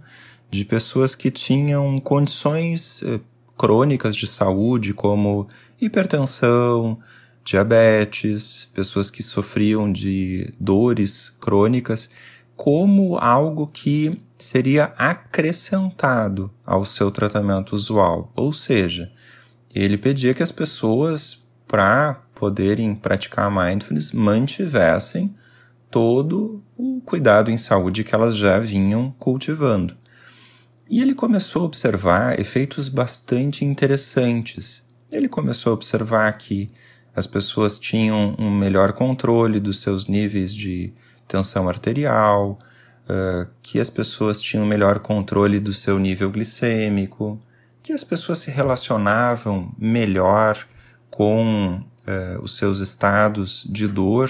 de 0.49 0.63
pessoas 0.65 1.15
que 1.15 1.31
tinham 1.31 1.97
condições 1.99 3.01
uh, 3.01 3.19
crônicas 3.57 4.15
de 4.15 4.27
saúde, 4.27 4.93
como 4.93 5.47
hipertensão, 5.81 6.99
diabetes, 7.43 8.69
pessoas 8.73 9.09
que 9.09 9.21
sofriam 9.21 9.91
de 9.91 10.53
dores 10.59 11.29
crônicas, 11.29 12.09
como 12.55 13.17
algo 13.17 13.67
que 13.67 14.11
seria 14.37 14.85
acrescentado 14.97 16.51
ao 16.65 16.85
seu 16.85 17.11
tratamento 17.11 17.75
usual. 17.75 18.31
Ou 18.35 18.51
seja, 18.51 19.11
ele 19.73 19.97
pedia 19.97 20.33
que 20.33 20.43
as 20.43 20.51
pessoas, 20.51 21.47
para 21.67 22.21
poderem 22.33 22.93
praticar 22.95 23.51
mindfulness, 23.51 24.11
mantivessem 24.11 25.35
todo 25.89 26.63
o 26.77 27.01
cuidado 27.05 27.51
em 27.51 27.57
saúde 27.57 28.03
que 28.03 28.13
elas 28.13 28.35
já 28.35 28.59
vinham 28.59 29.13
cultivando. 29.17 29.95
E 30.89 31.01
ele 31.01 31.15
começou 31.15 31.63
a 31.63 31.65
observar 31.65 32.39
efeitos 32.39 32.89
bastante 32.89 33.65
interessantes. 33.65 34.83
Ele 35.11 35.27
começou 35.27 35.71
a 35.71 35.73
observar 35.73 36.31
que 36.37 36.69
as 37.15 37.25
pessoas 37.25 37.79
tinham 37.79 38.35
um 38.37 38.51
melhor 38.51 38.93
controle 38.93 39.59
dos 39.59 39.81
seus 39.81 40.05
níveis 40.05 40.53
de 40.53 40.93
tensão 41.27 41.67
arterial, 41.67 42.59
uh, 43.09 43.49
que 43.63 43.79
as 43.79 43.89
pessoas 43.89 44.39
tinham 44.39 44.65
melhor 44.65 44.99
controle 44.99 45.59
do 45.59 45.73
seu 45.73 45.97
nível 45.97 46.29
glicêmico, 46.29 47.39
que 47.81 47.93
as 47.93 48.03
pessoas 48.03 48.39
se 48.39 48.51
relacionavam 48.51 49.73
melhor 49.79 50.67
com 51.09 51.81
uh, 51.81 52.41
os 52.43 52.57
seus 52.57 52.79
estados 52.79 53.65
de 53.67 53.87
dor 53.87 54.29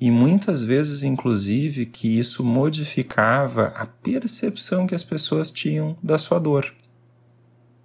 e 0.00 0.10
muitas 0.10 0.62
vezes, 0.62 1.02
inclusive, 1.02 1.86
que 1.86 2.18
isso 2.18 2.44
modificava 2.44 3.72
a 3.76 3.86
percepção 3.86 4.86
que 4.86 4.94
as 4.94 5.04
pessoas 5.04 5.50
tinham 5.50 5.96
da 6.02 6.18
sua 6.18 6.38
dor. 6.38 6.72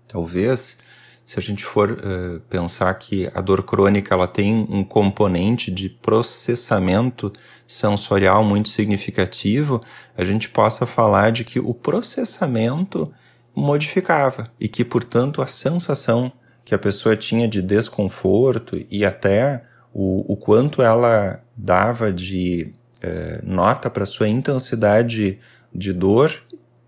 Talvez, 0.07 0.77
se 1.23 1.37
a 1.37 1.41
gente 1.41 1.63
for 1.63 1.91
uh, 1.91 2.39
pensar 2.49 2.91
que 2.95 3.29
a 3.35 3.41
dor 3.41 3.61
crônica 3.61 4.13
ela 4.13 4.27
tem 4.27 4.67
um 4.69 4.83
componente 4.83 5.69
de 5.69 5.87
processamento 5.87 7.31
sensorial 7.67 8.43
muito 8.43 8.69
significativo, 8.69 9.79
a 10.17 10.25
gente 10.25 10.49
possa 10.49 10.87
falar 10.87 11.31
de 11.31 11.43
que 11.43 11.59
o 11.59 11.73
processamento 11.73 13.13
modificava 13.55 14.51
e 14.59 14.67
que, 14.67 14.83
portanto, 14.83 15.41
a 15.41 15.47
sensação 15.47 16.31
que 16.65 16.73
a 16.73 16.79
pessoa 16.79 17.15
tinha 17.15 17.47
de 17.47 17.61
desconforto 17.61 18.83
e 18.89 19.05
até 19.05 19.61
o, 19.93 20.33
o 20.33 20.35
quanto 20.35 20.81
ela 20.81 21.43
dava 21.61 22.11
de 22.11 22.73
é, 23.01 23.41
nota 23.43 23.89
para 23.89 24.05
sua 24.05 24.27
intensidade 24.27 25.37
de 25.73 25.91
dor 25.91 26.31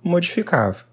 modificava. 0.01 0.86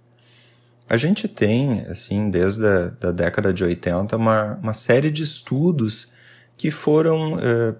A 0.88 0.96
gente 0.96 1.28
tem, 1.28 1.80
assim, 1.82 2.30
desde 2.30 2.66
a 2.66 2.86
da 2.88 3.12
década 3.12 3.52
de 3.52 3.62
80, 3.62 4.16
uma, 4.16 4.58
uma 4.62 4.74
série 4.74 5.10
de 5.10 5.22
estudos 5.22 6.12
que 6.56 6.70
foram 6.70 7.38
é, 7.38 7.74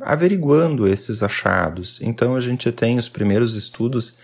averiguando 0.00 0.88
esses 0.88 1.22
achados. 1.22 2.00
Então, 2.02 2.34
a 2.34 2.40
gente 2.40 2.72
tem 2.72 2.98
os 2.98 3.08
primeiros 3.08 3.54
estudos, 3.54 4.16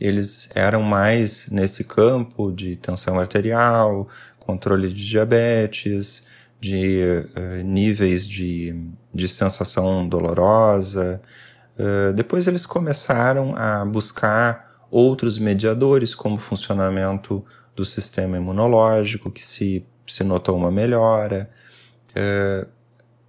eles 0.00 0.48
eram 0.54 0.82
mais 0.82 1.48
nesse 1.50 1.84
campo 1.84 2.50
de 2.50 2.76
tensão 2.76 3.18
arterial, 3.18 4.08
controle 4.38 4.88
de 4.88 5.06
diabetes, 5.06 6.26
de 6.60 7.24
uh, 7.36 7.64
níveis 7.64 8.28
de, 8.28 8.74
de 9.14 9.28
sensação 9.28 10.06
dolorosa. 10.06 11.20
Uh, 11.78 12.12
depois 12.12 12.46
eles 12.46 12.66
começaram 12.66 13.54
a 13.56 13.84
buscar 13.84 14.84
outros 14.90 15.38
mediadores, 15.38 16.14
como 16.14 16.36
o 16.36 16.38
funcionamento 16.38 17.42
do 17.74 17.84
sistema 17.84 18.36
imunológico, 18.36 19.30
que 19.30 19.42
se, 19.42 19.86
se 20.06 20.22
notou 20.22 20.56
uma 20.56 20.70
melhora, 20.70 21.48
uh, 22.10 22.68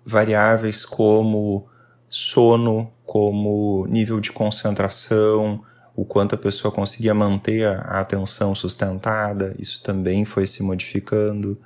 variáveis 0.06 0.84
como 0.84 1.68
sono, 2.10 2.92
como 3.06 3.88
nível 3.88 4.20
de 4.20 4.32
concentração, 4.32 5.64
o 5.96 6.04
quanto 6.04 6.36
a 6.36 6.38
pessoa 6.38 6.72
conseguia 6.72 7.14
manter 7.14 7.66
a 7.68 8.00
atenção 8.00 8.54
sustentada, 8.56 9.56
isso 9.60 9.82
também 9.84 10.26
foi 10.26 10.48
se 10.48 10.64
modificando 10.64 11.58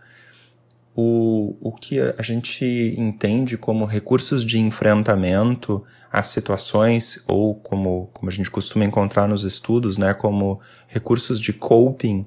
o, 0.96 1.58
o 1.60 1.72
que 1.74 2.00
a 2.00 2.22
gente 2.22 2.96
entende 2.98 3.58
como 3.58 3.86
recursos 3.86 4.46
de 4.46 4.58
enfrentamento 4.60 5.84
às 6.12 6.28
situações, 6.28 7.22
ou 7.28 7.56
como, 7.56 8.10
como 8.14 8.30
a 8.30 8.34
gente 8.34 8.50
costuma 8.50 8.86
encontrar 8.86 9.28
nos 9.28 9.44
estudos, 9.44 9.98
né, 9.98 10.14
como 10.14 10.62
recursos 10.88 11.40
de 11.40 11.52
coping, 11.52 12.26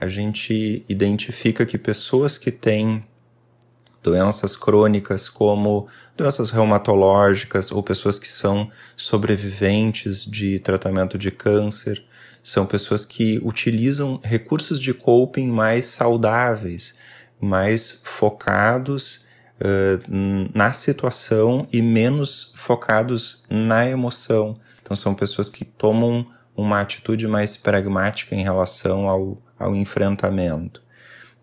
a 0.00 0.08
gente 0.08 0.84
identifica 0.88 1.64
que 1.64 1.78
pessoas 1.78 2.38
que 2.38 2.50
têm 2.50 3.04
doenças 4.02 4.56
crônicas 4.56 5.28
como 5.28 5.86
doenças 6.16 6.50
reumatológicas 6.50 7.70
ou 7.70 7.82
pessoas 7.82 8.18
que 8.18 8.28
são 8.28 8.70
sobreviventes 8.96 10.24
de 10.24 10.58
tratamento 10.60 11.18
de 11.18 11.30
câncer, 11.30 12.04
são 12.42 12.64
pessoas 12.64 13.04
que 13.04 13.40
utilizam 13.44 14.20
recursos 14.22 14.80
de 14.80 14.94
coping 14.94 15.48
mais 15.48 15.86
saudáveis, 15.86 16.94
mais 17.40 17.90
focados 18.02 19.26
uh, 19.60 20.50
na 20.54 20.72
situação 20.72 21.66
e 21.72 21.80
menos 21.80 22.52
focados 22.54 23.44
na 23.48 23.88
emoção. 23.88 24.54
Então, 24.82 24.96
são 24.96 25.14
pessoas 25.14 25.48
que 25.48 25.64
tomam 25.64 26.26
uma 26.56 26.80
atitude 26.80 27.28
mais 27.28 27.56
pragmática 27.56 28.34
em 28.34 28.42
relação 28.42 29.08
ao, 29.08 29.40
ao 29.58 29.76
enfrentamento. 29.76 30.82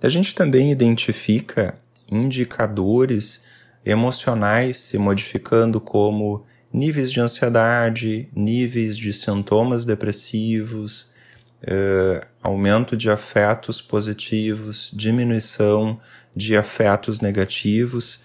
A 0.02 0.10
gente 0.10 0.36
também 0.36 0.72
identifica 0.72 1.80
indicadores 2.12 3.44
emocionais 3.86 4.78
se 4.78 4.98
modificando 4.98 5.80
como 5.80 6.46
níveis 6.72 7.12
de 7.12 7.22
ansiedade, 7.22 8.30
níveis 8.36 8.98
de 8.98 9.14
sintomas 9.14 9.86
depressivos, 9.86 11.10
uh, 11.64 12.26
aumento 12.42 12.96
de 12.96 13.10
afetos 13.10 13.82
positivos, 13.82 14.92
diminuição 14.94 16.00
de 16.36 16.56
afetos 16.56 17.20
negativos, 17.22 18.22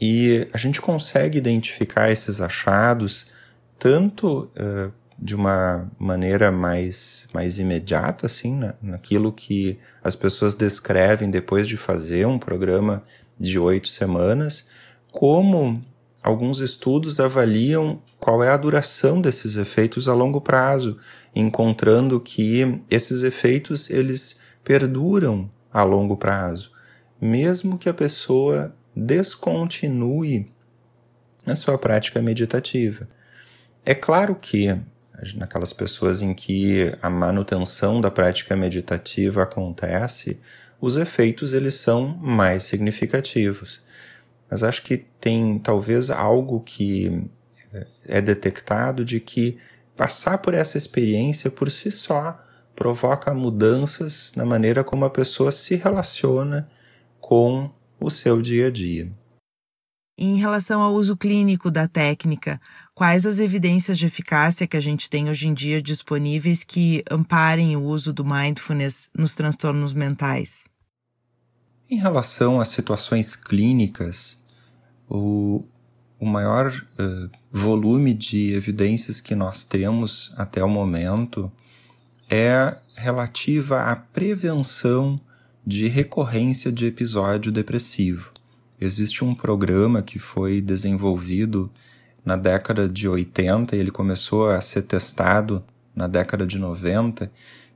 e 0.00 0.48
a 0.52 0.58
gente 0.58 0.80
consegue 0.80 1.38
identificar 1.38 2.10
esses 2.10 2.40
achados 2.40 3.26
tanto 3.78 4.50
uh, 4.56 4.92
de 5.18 5.36
uma 5.36 5.88
maneira 5.98 6.50
mais, 6.50 7.28
mais 7.32 7.58
imediata, 7.60 8.26
assim, 8.26 8.56
né? 8.56 8.74
naquilo 8.82 9.32
que 9.32 9.78
as 10.02 10.16
pessoas 10.16 10.56
descrevem 10.56 11.30
depois 11.30 11.68
de 11.68 11.76
fazer 11.76 12.26
um 12.26 12.38
programa 12.38 13.02
de 13.38 13.58
oito 13.58 13.86
semanas, 13.86 14.68
como 15.12 15.80
alguns 16.22 16.58
estudos 16.58 17.20
avaliam 17.20 18.00
qual 18.18 18.42
é 18.42 18.50
a 18.50 18.56
duração 18.56 19.20
desses 19.20 19.56
efeitos 19.56 20.08
a 20.08 20.14
longo 20.14 20.40
prazo, 20.40 20.98
encontrando 21.34 22.20
que 22.20 22.82
esses 22.90 23.22
efeitos 23.22 23.90
eles 23.90 24.38
perduram 24.62 25.48
a 25.72 25.82
longo 25.82 26.16
prazo, 26.16 26.72
mesmo 27.20 27.78
que 27.78 27.88
a 27.88 27.94
pessoa 27.94 28.74
descontinue 28.94 30.50
a 31.46 31.54
sua 31.54 31.78
prática 31.78 32.20
meditativa. 32.20 33.08
É 33.84 33.94
claro 33.94 34.34
que 34.34 34.78
naquelas 35.36 35.72
pessoas 35.72 36.20
em 36.20 36.34
que 36.34 36.92
a 37.00 37.08
manutenção 37.08 38.00
da 38.00 38.10
prática 38.10 38.56
meditativa 38.56 39.42
acontece, 39.42 40.40
os 40.80 40.96
efeitos 40.96 41.52
eles 41.52 41.74
são 41.74 42.08
mais 42.08 42.64
significativos. 42.64 43.82
Mas 44.50 44.62
acho 44.62 44.82
que 44.82 44.96
tem 44.96 45.58
talvez 45.58 46.10
algo 46.10 46.60
que 46.60 47.24
eh, 47.72 47.86
é 48.04 48.20
detectado 48.20 49.04
de 49.04 49.20
que 49.20 49.58
passar 50.02 50.38
por 50.38 50.52
essa 50.52 50.76
experiência 50.76 51.48
por 51.48 51.70
si 51.70 51.88
só 51.88 52.36
provoca 52.74 53.32
mudanças 53.32 54.32
na 54.34 54.44
maneira 54.44 54.82
como 54.82 55.04
a 55.04 55.10
pessoa 55.10 55.52
se 55.52 55.76
relaciona 55.76 56.68
com 57.20 57.70
o 58.00 58.10
seu 58.10 58.42
dia 58.42 58.66
a 58.66 58.70
dia. 58.70 59.12
Em 60.18 60.40
relação 60.40 60.82
ao 60.82 60.92
uso 60.92 61.16
clínico 61.16 61.70
da 61.70 61.86
técnica, 61.86 62.60
quais 62.96 63.24
as 63.24 63.38
evidências 63.38 63.96
de 63.96 64.06
eficácia 64.06 64.66
que 64.66 64.76
a 64.76 64.80
gente 64.80 65.08
tem 65.08 65.30
hoje 65.30 65.46
em 65.46 65.54
dia 65.54 65.80
disponíveis 65.80 66.64
que 66.64 67.04
amparem 67.08 67.76
o 67.76 67.84
uso 67.84 68.12
do 68.12 68.24
mindfulness 68.24 69.08
nos 69.16 69.36
transtornos 69.36 69.92
mentais? 69.92 70.66
Em 71.88 71.96
relação 71.96 72.60
às 72.60 72.68
situações 72.68 73.36
clínicas, 73.36 74.42
o, 75.08 75.64
o 76.22 76.24
maior 76.24 76.72
uh, 76.72 77.28
volume 77.50 78.14
de 78.14 78.54
evidências 78.54 79.20
que 79.20 79.34
nós 79.34 79.64
temos 79.64 80.32
até 80.36 80.62
o 80.62 80.68
momento 80.68 81.50
é 82.30 82.76
relativa 82.94 83.82
à 83.82 83.96
prevenção 83.96 85.16
de 85.66 85.88
recorrência 85.88 86.70
de 86.70 86.86
episódio 86.86 87.50
depressivo. 87.50 88.30
Existe 88.80 89.24
um 89.24 89.34
programa 89.34 90.00
que 90.00 90.20
foi 90.20 90.60
desenvolvido 90.60 91.68
na 92.24 92.36
década 92.36 92.88
de 92.88 93.08
80 93.08 93.74
e 93.74 93.80
ele 93.80 93.90
começou 93.90 94.48
a 94.48 94.60
ser 94.60 94.82
testado 94.82 95.60
na 95.92 96.06
década 96.06 96.46
de 96.46 96.56
90, 96.56 97.32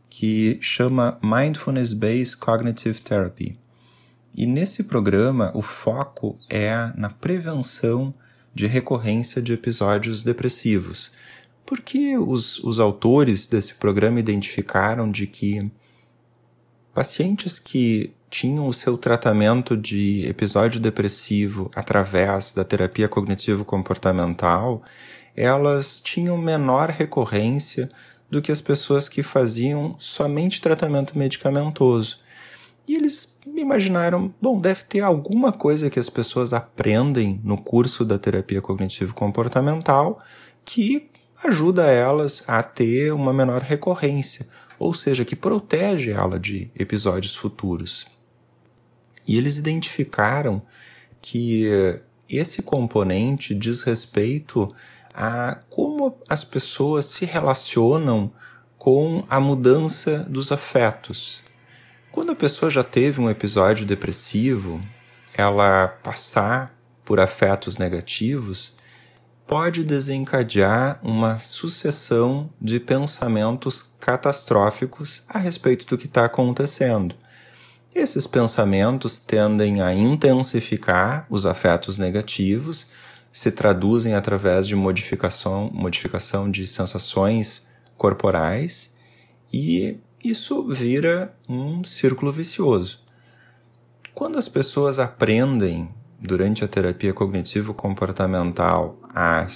que 0.09 0.57
chama 0.61 1.19
Mindfulness 1.21 1.93
Based 1.93 2.37
Cognitive 2.37 3.01
Therapy. 3.01 3.59
E 4.33 4.47
nesse 4.47 4.85
programa, 4.85 5.51
o 5.53 5.63
foco 5.63 6.39
é 6.49 6.93
na 6.95 7.11
prevenção 7.11 8.15
de 8.57 8.67
recorrência 8.67 9.43
de 9.43 9.53
episódios 9.53 10.23
depressivos. 10.23 11.13
Porque 11.67 12.17
os, 12.17 12.59
os 12.65 12.81
autores 12.81 13.47
desse 13.47 13.75
programa 13.75 14.19
identificaram 14.19 15.11
de 15.11 15.27
que 15.27 15.71
pacientes 16.95 17.59
que 17.59 18.15
tinham 18.31 18.67
o 18.67 18.73
seu 18.73 18.97
tratamento 18.97 19.77
de 19.77 20.27
episódio 20.27 20.81
depressivo 20.81 21.71
através 21.77 22.55
da 22.55 22.65
terapia 22.65 23.11
cognitivo-comportamental, 23.11 24.83
elas 25.37 26.01
tinham 26.01 26.39
menor 26.39 26.89
recorrência 26.89 27.91
do 28.31 28.41
que 28.41 28.51
as 28.51 28.63
pessoas 28.63 29.07
que 29.07 29.23
faziam 29.23 29.97
somente 29.99 30.63
tratamento 30.63 31.19
medicamentoso. 31.19 32.21
E 32.87 32.95
eles 32.95 33.39
imaginaram, 33.45 34.33
bom, 34.41 34.61
deve 34.61 34.85
ter 34.85 35.01
alguma 35.01 35.53
coisa 35.53 35.91
que 35.91 35.99
as 35.99 36.09
pessoas 36.09 36.53
aprendem 36.53 37.41
no 37.43 37.57
curso 37.59 38.05
da 38.05 38.19
terapia 38.19 38.63
cognitivo 38.63 39.15
comportamental 39.15 40.19
que 40.65 41.11
ajuda 41.43 41.91
elas 41.91 42.45
a 42.47 42.63
ter 42.63 43.13
uma 43.13 43.33
menor 43.33 43.61
recorrência, 43.61 44.47
ou 44.79 44.95
seja, 44.95 45.25
que 45.25 45.35
protege 45.35 46.13
ela 46.13 46.39
de 46.39 46.71
episódios 46.75 47.35
futuros. 47.35 48.07
E 49.27 49.37
eles 49.37 49.59
identificaram 49.59 50.63
que 51.21 51.67
esse 52.29 52.63
componente 52.63 53.55
diz 53.55 53.83
respeito 53.83 54.69
a 55.13 55.59
como 55.69 56.17
as 56.29 56.45
pessoas 56.45 57.07
se 57.07 57.25
relacionam 57.25 58.31
com 58.79 59.25
a 59.29 59.41
mudança 59.41 60.19
dos 60.29 60.53
afetos. 60.53 61.43
Quando 62.17 62.33
a 62.33 62.35
pessoa 62.35 62.71
já 62.71 62.83
teve 62.83 63.21
um 63.21 63.29
episódio 63.29 63.85
depressivo, 63.85 64.81
ela 65.35 65.87
passar 65.87 66.75
por 67.05 67.21
afetos 67.21 67.77
negativos 67.77 68.75
pode 69.47 69.85
desencadear 69.85 70.99
uma 71.03 71.39
sucessão 71.39 72.49
de 72.59 72.81
pensamentos 72.81 73.95
catastróficos 74.01 75.25
a 75.29 75.39
respeito 75.39 75.85
do 75.87 75.99
que 75.99 76.07
está 76.07 76.25
acontecendo. 76.25 77.15
Esses 77.95 78.27
pensamentos 78.27 79.19
tendem 79.19 79.83
a 79.83 79.93
intensificar 79.93 81.27
os 81.29 81.45
afetos 81.45 81.99
negativos, 81.99 82.89
se 83.31 83.51
traduzem 83.51 84.15
através 84.15 84.67
de 84.67 84.75
modificação, 84.75 85.71
modificação 85.71 86.51
de 86.51 86.67
sensações 86.67 87.67
corporais 87.95 88.97
e 89.53 89.99
isso 90.23 90.67
vira 90.69 91.35
um 91.49 91.85
círculo 91.85 92.33
vicioso. 92.33 93.01
Quando 94.15 94.39
as 94.39 94.49
pessoas 94.49 94.99
aprendem 94.99 95.89
durante 96.21 96.65
a 96.65 96.69
terapia 96.69 97.13
cognitivo-comportamental 97.13 98.99
a 99.15 99.47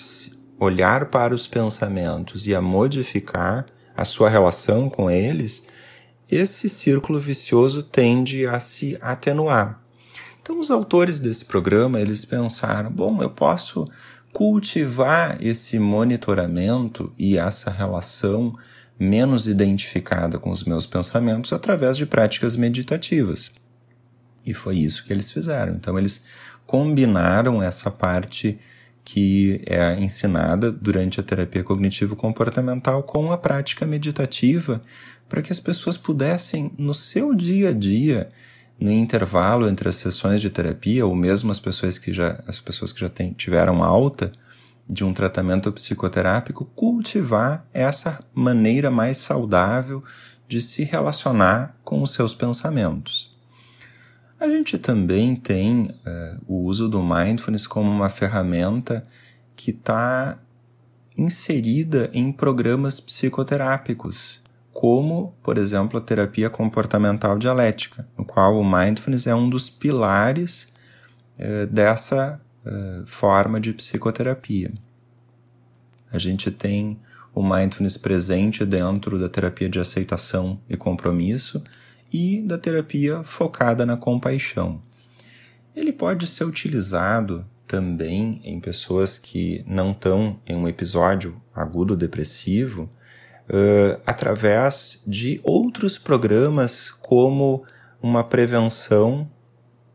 olhar 0.59 1.07
para 1.07 1.35
os 1.35 1.49
pensamentos 1.49 2.47
e 2.47 2.55
a 2.55 2.61
modificar 2.61 3.65
a 3.97 4.05
sua 4.05 4.29
relação 4.29 4.91
com 4.91 5.11
eles, 5.11 5.67
esse 6.31 6.69
círculo 6.69 7.19
vicioso 7.19 7.83
tende 7.83 8.47
a 8.47 8.61
se 8.61 8.97
atenuar. 9.01 9.83
Então, 10.43 10.61
os 10.61 10.71
autores 10.71 11.19
desse 11.19 11.45
programa 11.45 12.01
eles 12.01 12.25
pensaram: 12.25 12.91
bom, 12.91 13.23
eu 13.23 13.31
posso 13.31 13.87
cultivar 14.33 15.39
esse 15.41 15.79
monitoramento 15.79 17.13
e 17.19 17.37
essa 17.37 17.71
relação 17.71 18.53
menos 19.01 19.47
identificada 19.47 20.39
com 20.39 20.51
os 20.51 20.63
meus 20.65 20.85
pensamentos 20.85 21.55
através 21.55 21.97
de 21.97 22.05
práticas 22.05 22.55
meditativas. 22.55 23.51
E 24.45 24.53
foi 24.53 24.77
isso 24.77 25.05
que 25.05 25.13
eles 25.13 25.33
fizeram. 25.33 25.73
Então, 25.73 25.99
eles 25.99 26.27
combinaram 26.67 27.63
essa 27.63 27.91
parte 27.91 28.59
que 29.03 29.63
é 29.67 29.99
ensinada 29.99 30.71
durante 30.71 31.19
a 31.19 31.23
terapia 31.23 31.65
cognitivo-comportamental 31.65 33.03
com 33.03 33.33
a 33.33 33.39
prática 33.39 33.87
meditativa, 33.87 34.83
para 35.29 35.41
que 35.41 35.51
as 35.51 35.59
pessoas 35.59 35.97
pudessem, 35.97 36.71
no 36.77 36.93
seu 36.93 37.35
dia 37.35 37.71
a 37.71 37.73
dia, 37.73 38.29
no 38.79 38.93
intervalo 38.93 39.67
entre 39.67 39.89
as 39.89 39.97
sessões 39.97 40.43
de 40.43 40.51
terapia, 40.51 41.07
ou 41.07 41.15
mesmo 41.15 41.51
as 41.51 41.59
pessoas 41.59 41.99
que 41.99 42.13
já, 42.13 42.43
as 42.47 42.61
pessoas 42.61 42.93
que 42.93 43.01
já 43.01 43.09
tem, 43.09 43.33
tiveram 43.33 43.83
alta 43.83 44.31
de 44.91 45.05
um 45.05 45.15
tratamento 45.15 45.71
psicoterápico, 45.71 46.65
cultivar 46.75 47.65
essa 47.73 48.19
maneira 48.35 48.91
mais 48.91 49.19
saudável 49.19 50.03
de 50.49 50.61
se 50.61 50.83
relacionar 50.83 51.77
com 51.85 52.03
os 52.03 52.13
seus 52.13 52.35
pensamentos. 52.35 53.31
A 54.39 54.49
gente 54.49 54.79
também 54.79 55.37
tem 55.37 55.83
uh, 55.83 56.41
o 56.45 56.65
uso 56.65 56.89
do 56.89 57.01
mindfulness 57.03 57.69
como 57.69 57.89
uma 57.89 58.11
ferramenta 58.11 59.07
que 59.55 59.71
está 59.71 60.39
inserida 61.17 62.11
em 62.13 62.33
programas 62.33 62.99
psicoterápicos, 62.99 64.43
como, 64.73 65.35
por 65.43 65.57
exemplo, 65.57 65.99
a 65.99 66.03
terapia 66.03 66.51
comportamental 66.51 67.39
dialética, 67.39 68.09
no 68.19 68.25
qual 68.25 68.59
o 68.59 68.65
mindfulness 68.65 69.27
é 69.27 69.35
um 69.35 69.49
dos 69.49 69.71
pilares 69.71 70.73
uh, 71.39 71.67
dessa 71.67 72.41
uh, 72.65 73.07
forma 73.07 73.61
de 73.61 73.73
psicoterapia. 73.73 74.73
A 76.13 76.19
gente 76.19 76.51
tem 76.51 76.99
o 77.35 77.43
mindfulness 77.43 77.97
presente 77.97 78.65
dentro 78.65 79.19
da 79.19 79.29
terapia 79.29 79.69
de 79.69 79.79
aceitação 79.79 80.61
e 80.69 80.77
compromisso, 80.77 81.63
e 82.13 82.43
da 82.43 82.59
terapia 82.59 83.23
focada 83.23 83.87
na 83.87 83.97
compaixão. 83.97 84.81
Ele 85.75 85.93
pode 85.93 86.27
ser 86.27 86.45
utilizado 86.45 87.47
também 87.67 88.41
em 88.43 88.59
pessoas 88.59 89.19
que 89.19 89.65
não 89.67 89.93
estão 89.93 90.41
em 90.45 90.57
um 90.57 90.67
episódio 90.67 91.41
agudo 91.55 91.97
depressivo 91.97 92.91
uh, 93.49 94.01
através 94.05 95.05
de 95.07 95.41
outros 95.45 95.97
programas 95.97 96.91
como 96.91 97.65
uma 98.03 98.25
prevenção 98.25 99.29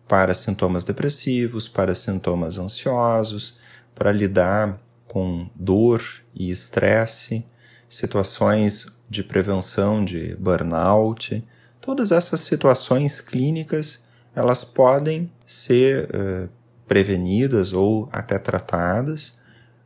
para 0.08 0.34
sintomas 0.34 0.84
depressivos, 0.84 1.68
para 1.68 1.96
sintomas 1.96 2.58
ansiosos, 2.58 3.58
para 3.94 4.12
lidar 4.12 4.80
com 5.08 5.50
dor 5.56 6.02
e 6.34 6.50
estresse, 6.50 7.46
situações 7.88 8.88
de 9.10 9.24
prevenção 9.24 10.04
de 10.04 10.36
burnout, 10.36 11.44
Todas 11.86 12.12
essas 12.12 12.40
situações 12.40 13.22
clínicas 13.22 14.04
elas 14.34 14.64
podem 14.64 15.32
ser 15.46 16.06
uh, 16.06 16.50
prevenidas 16.88 17.74
ou 17.74 18.10
até 18.12 18.40
tratadas 18.40 19.38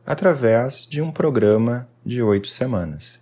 através 0.06 0.86
de 0.88 1.02
um 1.02 1.12
programa 1.12 1.86
de 2.04 2.22
oito 2.22 2.48
semanas. 2.48 3.20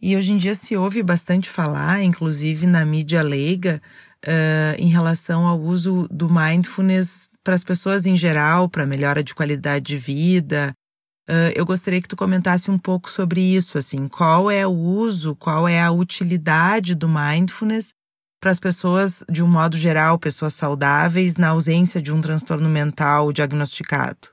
E 0.00 0.16
hoje 0.16 0.32
em 0.32 0.38
dia 0.38 0.54
se 0.54 0.74
ouve 0.74 1.02
bastante 1.02 1.50
falar, 1.50 2.02
inclusive 2.02 2.66
na 2.66 2.86
mídia 2.86 3.20
leiga, 3.20 3.82
uh, 4.26 4.74
em 4.78 4.88
relação 4.88 5.46
ao 5.46 5.60
uso 5.60 6.06
do 6.10 6.28
mindfulness 6.28 7.28
para 7.42 7.54
as 7.54 7.64
pessoas 7.64 8.06
em 8.06 8.16
geral, 8.16 8.68
para 8.68 8.86
melhora 8.86 9.24
de 9.24 9.34
qualidade 9.34 9.84
de 9.84 9.96
vida, 9.96 10.74
Uh, 11.30 11.54
eu 11.54 11.64
gostaria 11.64 12.02
que 12.02 12.08
tu 12.08 12.16
comentasse 12.16 12.72
um 12.72 12.76
pouco 12.76 13.08
sobre 13.08 13.40
isso, 13.40 13.78
assim, 13.78 14.08
qual 14.08 14.50
é 14.50 14.66
o 14.66 14.72
uso, 14.72 15.36
qual 15.36 15.68
é 15.68 15.80
a 15.80 15.92
utilidade 15.92 16.92
do 16.92 17.08
mindfulness 17.08 17.92
para 18.40 18.50
as 18.50 18.58
pessoas, 18.58 19.22
de 19.30 19.40
um 19.40 19.46
modo 19.46 19.76
geral, 19.76 20.18
pessoas 20.18 20.54
saudáveis, 20.54 21.36
na 21.36 21.50
ausência 21.50 22.02
de 22.02 22.12
um 22.12 22.20
transtorno 22.20 22.68
mental 22.68 23.32
diagnosticado? 23.32 24.28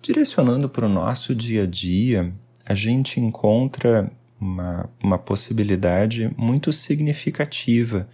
Direcionando 0.00 0.68
para 0.68 0.86
o 0.86 0.88
nosso 0.88 1.34
dia 1.34 1.64
a 1.64 1.66
dia, 1.66 2.32
a 2.64 2.74
gente 2.76 3.18
encontra 3.18 4.08
uma, 4.40 4.88
uma 5.02 5.18
possibilidade 5.18 6.30
muito 6.36 6.72
significativa 6.72 8.08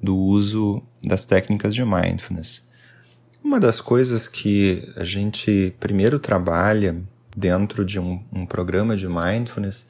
do 0.00 0.16
uso 0.16 0.82
das 1.02 1.24
técnicas 1.24 1.74
de 1.74 1.84
mindfulness. 1.84 2.68
Uma 3.42 3.60
das 3.60 3.80
coisas 3.80 4.28
que 4.28 4.82
a 4.96 5.04
gente 5.04 5.74
primeiro 5.78 6.18
trabalha 6.18 6.96
dentro 7.36 7.84
de 7.84 7.98
um, 7.98 8.22
um 8.32 8.46
programa 8.46 8.96
de 8.96 9.08
mindfulness 9.08 9.88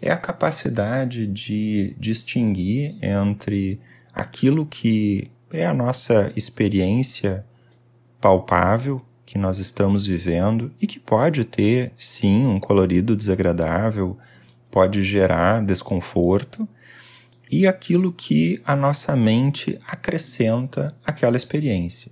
é 0.00 0.10
a 0.10 0.16
capacidade 0.16 1.26
de 1.26 1.94
distinguir 1.98 2.96
entre 3.02 3.80
aquilo 4.14 4.66
que 4.66 5.30
é 5.52 5.66
a 5.66 5.74
nossa 5.74 6.32
experiência 6.36 7.44
palpável 8.20 9.00
que 9.24 9.38
nós 9.38 9.58
estamos 9.58 10.06
vivendo 10.06 10.72
e 10.80 10.86
que 10.86 11.00
pode 11.00 11.44
ter, 11.44 11.92
sim, 11.96 12.46
um 12.46 12.60
colorido 12.60 13.16
desagradável, 13.16 14.16
pode 14.76 15.02
gerar 15.02 15.64
desconforto, 15.64 16.68
e 17.50 17.66
aquilo 17.66 18.12
que 18.12 18.60
a 18.64 18.76
nossa 18.76 19.16
mente 19.16 19.78
acrescenta 19.86 20.94
àquela 21.04 21.36
experiência 21.36 22.10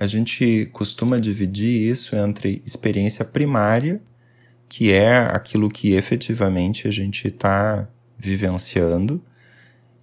a 0.00 0.06
gente 0.06 0.64
costuma 0.72 1.20
dividir 1.20 1.90
isso 1.90 2.16
entre 2.16 2.62
experiência 2.64 3.22
primária, 3.22 4.00
que 4.66 4.90
é 4.90 5.18
aquilo 5.18 5.68
que 5.68 5.92
efetivamente 5.92 6.88
a 6.88 6.90
gente 6.90 7.28
está 7.28 7.86
vivenciando, 8.16 9.22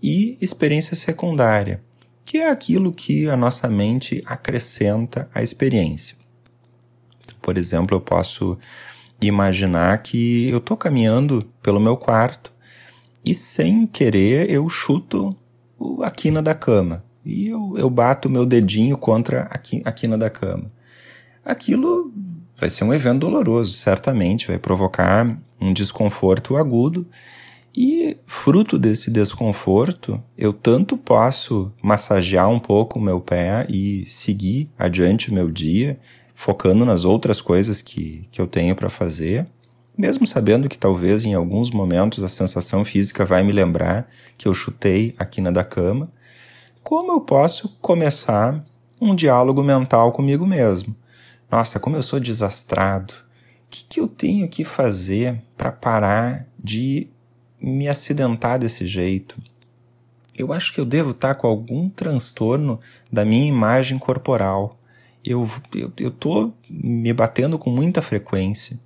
e 0.02 0.38
experiência 0.39 0.95
secundária, 0.95 1.82
que 2.23 2.38
é 2.38 2.47
aquilo 2.47 2.93
que 2.93 3.28
a 3.28 3.36
nossa 3.36 3.67
mente 3.67 4.21
acrescenta 4.23 5.28
à 5.34 5.41
experiência. 5.41 6.15
Por 7.41 7.58
exemplo, 7.58 7.97
eu 7.97 8.02
posso 8.02 8.56
imaginar 9.21 9.97
que 10.03 10.49
eu 10.49 10.60
estou 10.60 10.77
caminhando 10.77 11.45
pelo 11.62 11.80
meu 11.80 11.97
quarto 11.97 12.53
e 13.25 13.34
sem 13.34 13.88
querer 13.88 14.49
eu 14.49 14.67
chuto 14.69 15.36
a 16.03 16.12
quina 16.12 16.41
da 16.41 16.53
cama 16.53 17.03
e 17.27 17.47
eu, 17.49 17.75
eu 17.77 17.89
bato 17.89 18.30
meu 18.30 18.45
dedinho 18.45 18.97
contra 18.97 19.49
a, 19.51 19.91
quina 19.91 20.17
da 20.17 20.30
cama. 20.30 20.65
Aquilo 21.43 22.10
vai 22.58 22.69
ser 22.69 22.86
um 22.86 22.93
evento 22.93 23.19
doloroso, 23.19 23.75
certamente, 23.75 24.47
vai 24.47 24.58
provocar 24.58 25.38
um 25.60 25.73
desconforto 25.73 26.56
agudo. 26.56 27.06
E 27.75 28.17
fruto 28.25 28.80
desse 28.80 29.12
desconforto, 29.12 30.23
eu 30.38 30.53
tanto 30.53 30.97
posso 30.97 31.71
massagear 31.84 32.49
um 32.49 32.60
pouco 32.60 32.97
o 32.97 33.01
meu 33.01 33.19
pé 33.19 33.67
e 33.69 34.06
seguir 34.08 34.69
adiante 34.80 35.30
o 35.30 35.34
meu 35.34 35.51
dia, 35.51 35.99
focando 36.38 36.86
nas 36.86 37.04
outras 37.04 37.41
coisas 37.41 37.82
que, 37.82 38.30
que 38.32 38.39
eu 38.39 38.45
tenho 38.45 38.76
para 38.76 38.91
fazer, 38.91 39.43
mesmo 39.97 40.28
sabendo 40.28 40.69
que 40.69 40.78
talvez 40.78 41.26
em 41.26 41.34
alguns 41.34 41.71
momentos 41.71 42.23
a 42.23 42.30
sensação 42.30 42.86
física 42.86 43.26
vai 43.26 43.41
me 43.41 43.52
lembrar 43.52 44.08
que 44.38 44.47
eu 44.47 44.54
chutei 44.54 45.15
a 45.17 45.26
quina 45.26 45.52
da 45.52 45.63
cama, 45.63 46.08
como 46.84 47.12
eu 47.12 47.21
posso 47.21 47.76
começar 47.82 48.63
um 49.02 49.15
diálogo 49.15 49.63
mental 49.63 50.12
comigo 50.12 50.45
mesmo. 50.45 50.95
Nossa, 51.50 51.80
como 51.80 51.95
eu 51.95 52.04
sou 52.04 52.19
desastrado. 52.19 53.15
O 53.15 53.69
que, 53.71 53.86
que 53.86 54.00
eu 54.00 54.08
tenho 54.08 54.47
que 54.47 54.63
fazer 54.63 55.41
para 55.58 55.71
parar 55.71 56.45
de 56.63 57.08
me 57.60 57.89
acidentar 57.89 58.60
desse 58.60 58.86
jeito? 58.86 59.41
Eu 60.38 60.54
acho 60.54 60.71
que 60.71 60.80
eu 60.80 60.86
devo 60.86 61.12
estar 61.12 61.34
tá 61.34 61.41
com 61.41 61.47
algum 61.47 61.89
transtorno 61.89 62.80
da 63.12 63.26
minha 63.26 63.47
imagem 63.47 63.97
corporal. 63.97 64.76
Eu, 65.29 65.49
eu, 65.75 65.91
eu 65.97 66.11
tô 66.11 66.51
me 66.69 67.11
batendo 67.11 67.59
com 67.59 67.69
muita 67.69 68.01
frequência. 68.01 68.79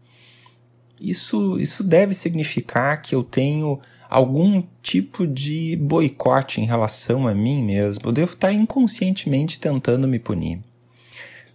Isso, 1.00 1.60
isso 1.60 1.84
deve 1.84 2.14
significar 2.14 3.02
que 3.02 3.16
eu 3.16 3.24
tenho 3.24 3.80
algum 4.10 4.62
tipo 4.82 5.26
de 5.26 5.76
boicote 5.78 6.60
em 6.60 6.66
relação 6.66 7.28
a 7.28 7.34
mim 7.34 7.64
mesmo. 7.64 8.04
Eu 8.06 8.12
devo 8.12 8.34
estar 8.34 8.52
inconscientemente 8.52 9.60
tentando 9.60 10.08
me 10.08 10.20
punir. 10.20 10.60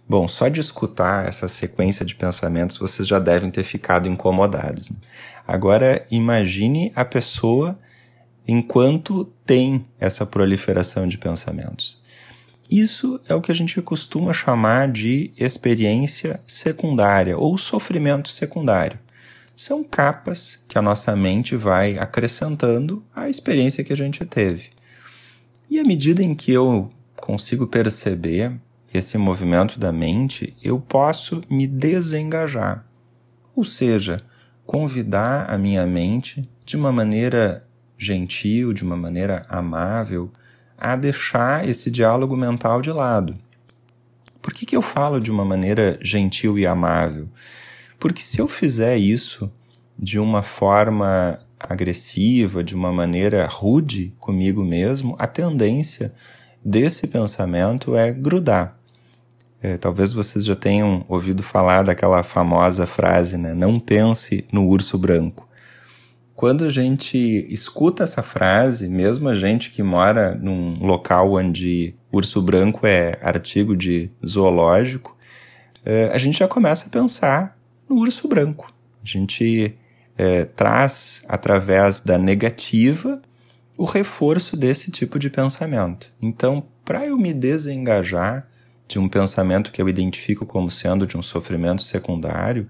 Bom, 0.09 0.27
só 0.27 0.47
de 0.47 0.61
escutar 0.61 1.27
essa 1.27 1.47
sequência 1.47 2.05
de 2.05 2.15
pensamentos 2.15 2.77
vocês 2.77 3.07
já 3.07 3.19
devem 3.19 3.51
ter 3.51 3.63
ficado 3.63 4.07
incomodados. 4.07 4.89
Né? 4.89 4.95
Agora 5.45 6.05
imagine 6.09 6.91
a 6.95 7.03
pessoa 7.03 7.77
enquanto 8.47 9.25
tem 9.45 9.85
essa 9.99 10.25
proliferação 10.25 11.07
de 11.07 11.17
pensamentos. 11.17 12.01
Isso 12.69 13.19
é 13.27 13.33
o 13.33 13.41
que 13.41 13.51
a 13.51 13.55
gente 13.55 13.81
costuma 13.81 14.33
chamar 14.33 14.91
de 14.91 15.31
experiência 15.37 16.39
secundária 16.45 17.37
ou 17.37 17.57
sofrimento 17.57 18.29
secundário 18.29 18.99
são 19.57 19.83
capas 19.83 20.63
que 20.67 20.77
a 20.77 20.81
nossa 20.83 21.15
mente 21.15 21.55
vai 21.55 21.97
acrescentando 21.97 23.03
à 23.13 23.27
experiência 23.27 23.83
que 23.83 23.91
a 23.91 23.97
gente 23.97 24.23
teve. 24.23 24.69
E 25.67 25.79
à 25.79 25.83
medida 25.83 26.21
em 26.21 26.35
que 26.35 26.51
eu 26.51 26.91
consigo 27.15 27.65
perceber 27.65 28.53
esse 28.93 29.17
movimento 29.17 29.79
da 29.79 29.91
mente, 29.91 30.55
eu 30.63 30.79
posso 30.79 31.41
me 31.49 31.65
desengajar. 31.65 32.85
Ou 33.55 33.65
seja, 33.65 34.21
convidar 34.65 35.49
a 35.49 35.57
minha 35.57 35.85
mente 35.87 36.47
de 36.63 36.77
uma 36.77 36.91
maneira 36.91 37.65
gentil, 37.97 38.71
de 38.73 38.83
uma 38.83 38.95
maneira 38.95 39.43
amável, 39.49 40.31
a 40.77 40.95
deixar 40.95 41.67
esse 41.67 41.89
diálogo 41.89 42.37
mental 42.37 42.81
de 42.81 42.91
lado. 42.91 43.35
Por 44.41 44.53
que, 44.53 44.65
que 44.65 44.75
eu 44.75 44.81
falo 44.81 45.19
de 45.19 45.31
uma 45.31 45.43
maneira 45.43 45.97
gentil 46.01 46.57
e 46.57 46.65
amável? 46.65 47.27
Porque 47.99 48.21
se 48.21 48.39
eu 48.39 48.47
fizer 48.47 48.97
isso 48.97 49.51
de 49.97 50.19
uma 50.19 50.43
forma 50.43 51.39
agressiva, 51.59 52.63
de 52.63 52.75
uma 52.75 52.91
maneira 52.91 53.47
rude 53.47 54.13
comigo 54.19 54.63
mesmo, 54.63 55.15
a 55.19 55.25
tendência 55.25 56.13
desse 56.63 57.07
pensamento 57.07 57.95
é 57.95 58.11
grudar. 58.11 58.77
É, 59.61 59.75
talvez 59.75 60.13
vocês 60.13 60.45
já 60.45 60.55
tenham 60.55 61.03
ouvido 61.07 61.41
falar 61.41 61.83
daquela 61.83 62.21
famosa 62.21 62.85
frase, 62.85 63.37
né? 63.37 63.53
Não 63.55 63.79
pense 63.79 64.45
no 64.51 64.67
urso 64.67 64.97
branco. 64.97 65.46
Quando 66.37 66.65
a 66.65 66.69
gente 66.69 67.47
escuta 67.49 68.03
essa 68.03 68.21
frase, 68.21 68.87
mesmo 68.87 69.27
a 69.27 69.33
gente 69.33 69.71
que 69.71 69.81
mora 69.81 70.35
num 70.35 70.77
local 70.85 71.33
onde 71.33 71.95
urso 72.11 72.43
branco 72.43 72.85
é 72.85 73.17
artigo 73.23 73.75
de 73.75 74.11
zoológico, 74.23 75.17
é, 75.83 76.11
a 76.13 76.17
gente 76.19 76.37
já 76.37 76.47
começa 76.47 76.85
a 76.85 76.89
pensar 76.91 77.57
no 77.89 77.95
urso 77.95 78.27
branco. 78.27 78.71
A 79.03 79.07
gente 79.07 79.75
é, 80.15 80.45
traz, 80.45 81.23
através 81.27 82.01
da 82.01 82.19
negativa, 82.19 83.19
o 83.75 83.85
reforço 83.85 84.55
desse 84.55 84.91
tipo 84.91 85.17
de 85.17 85.31
pensamento. 85.31 86.13
Então, 86.21 86.67
para 86.85 87.03
eu 87.03 87.17
me 87.17 87.33
desengajar 87.33 88.47
de 88.87 88.99
um 88.99 89.09
pensamento 89.09 89.71
que 89.71 89.81
eu 89.81 89.89
identifico 89.89 90.45
como 90.45 90.69
sendo 90.69 91.07
de 91.07 91.17
um 91.17 91.23
sofrimento 91.23 91.81
secundário, 91.81 92.69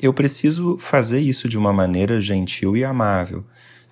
eu 0.00 0.12
preciso 0.12 0.76
fazer 0.78 1.20
isso 1.20 1.48
de 1.48 1.56
uma 1.56 1.72
maneira 1.72 2.20
gentil 2.20 2.76
e 2.76 2.84
amável. 2.84 3.44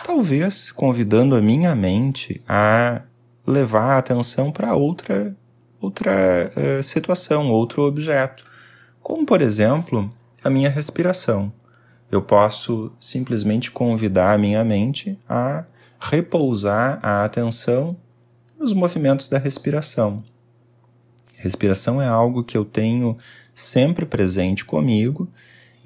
Talvez 0.03 0.71
convidando 0.71 1.35
a 1.35 1.40
minha 1.40 1.75
mente 1.75 2.43
a 2.49 3.03
levar 3.47 3.95
a 3.95 3.99
atenção 3.99 4.51
para 4.51 4.75
outra, 4.75 5.35
outra 5.81 6.53
uh, 6.57 6.83
situação, 6.83 7.51
outro 7.51 7.83
objeto. 7.83 8.45
Como, 9.03 9.25
por 9.25 9.40
exemplo, 9.40 10.11
a 10.43 10.51
minha 10.51 10.69
respiração. 10.69 11.53
Eu 12.11 12.21
posso 12.21 12.93
simplesmente 13.01 13.71
convidar 13.71 14.35
a 14.35 14.38
minha 14.38 14.62
mente 14.62 15.19
a 15.29 15.64
repousar 15.99 16.99
a 17.03 17.25
atenção 17.25 17.97
nos 18.59 18.73
movimentos 18.73 19.29
da 19.29 19.38
respiração. 19.38 20.23
Respiração 21.37 22.01
é 22.01 22.07
algo 22.07 22.45
que 22.45 22.57
eu 22.57 22.64
tenho 22.64 23.17
sempre 23.53 24.05
presente 24.05 24.64
comigo 24.64 25.29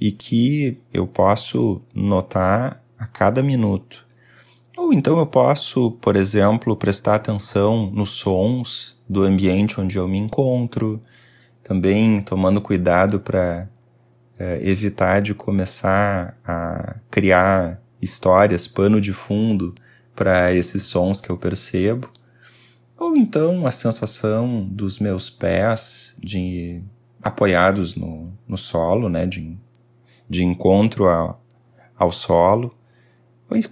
e 0.01 0.13
que 0.13 0.81
eu 0.93 1.07
posso 1.07 1.83
notar 1.95 2.83
a 2.99 3.07
cada 3.07 3.43
minuto. 3.43 4.07
Ou 4.77 4.93
então 4.93 5.19
eu 5.19 5.27
posso, 5.27 5.93
por 5.93 6.15
exemplo, 6.15 6.77
prestar 6.77 7.17
atenção 7.17 7.91
nos 7.91 8.11
sons 8.11 8.97
do 9.09 9.25
ambiente 9.25 9.81
onde 9.81 9.97
eu 9.97 10.07
me 10.07 10.19
encontro, 10.19 11.01
também 11.65 12.21
tomando 12.21 12.61
cuidado 12.61 13.19
para 13.19 13.69
é, 14.39 14.61
evitar 14.63 15.21
de 15.21 15.35
começar 15.35 16.39
a 16.47 16.97
criar 17.11 17.83
histórias, 18.01 18.69
pano 18.69 19.01
de 19.01 19.13
fundo 19.13 19.75
para 20.15 20.53
esses 20.55 20.85
sons 20.85 21.21
que 21.21 21.31
eu 21.31 21.37
percebo. 21.37 22.09
Ou 22.97 23.17
então 23.17 23.67
a 23.67 23.71
sensação 23.71 24.65
dos 24.65 24.99
meus 24.99 25.29
pés 25.29 26.17
de 26.23 26.83
apoiados 27.23 27.97
no, 27.97 28.33
no 28.47 28.57
solo, 28.57 29.09
né, 29.09 29.27
de, 29.27 29.59
de 30.29 30.45
encontro 30.45 31.07
ao, 31.07 31.43
ao 31.97 32.13
solo, 32.13 32.75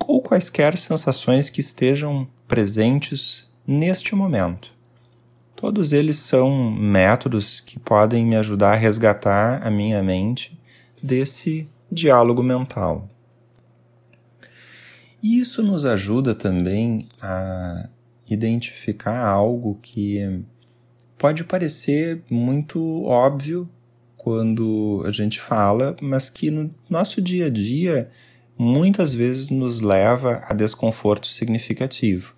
ou 0.07 0.23
quaisquer 0.23 0.77
sensações 0.77 1.51
que 1.51 1.61
estejam 1.61 2.27
presentes 2.49 3.51
neste 3.67 4.15
momento. 4.15 4.73
Todos 5.55 5.93
eles 5.93 6.17
são 6.17 6.71
métodos 6.71 7.61
que 7.61 7.79
podem 7.79 8.25
me 8.25 8.37
ajudar 8.37 8.73
a 8.73 8.77
resgatar 8.77 9.67
a 9.67 9.71
minha 9.71 10.03
mente 10.03 10.59
desse 11.03 11.69
diálogo 11.91 12.43
mental. 12.43 13.09
E 15.23 15.41
isso 15.41 15.63
nos 15.63 15.85
ajuda 15.85 16.35
também 16.35 17.09
a 17.21 17.89
identificar 18.29 19.19
algo 19.19 19.79
que 19.81 20.45
pode 21.17 21.45
parecer 21.45 22.23
muito 22.31 23.05
óbvio 23.05 23.69
quando 24.27 25.05
a 25.07 25.13
gente 25.13 25.41
fala, 25.41 25.95
mas 26.03 26.29
que 26.29 26.51
no 26.51 26.75
nosso 26.91 27.23
dia 27.23 27.47
a 27.47 27.51
dia 27.51 28.11
muitas 28.59 29.15
vezes 29.15 29.51
nos 29.51 29.81
leva 29.81 30.43
a 30.49 30.53
desconforto 30.53 31.29
significativo 31.29 32.35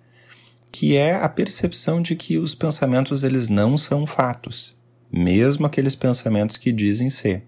que 0.71 0.95
é 0.95 1.15
a 1.15 1.27
percepção 1.27 2.01
de 2.01 2.15
que 2.15 2.37
os 2.37 2.53
pensamentos 2.53 3.23
eles 3.23 3.49
não 3.49 3.77
são 3.77 4.05
fatos, 4.05 4.75
mesmo 5.11 5.65
aqueles 5.65 5.95
pensamentos 5.95 6.57
que 6.57 6.71
dizem 6.71 7.09
ser. 7.09 7.43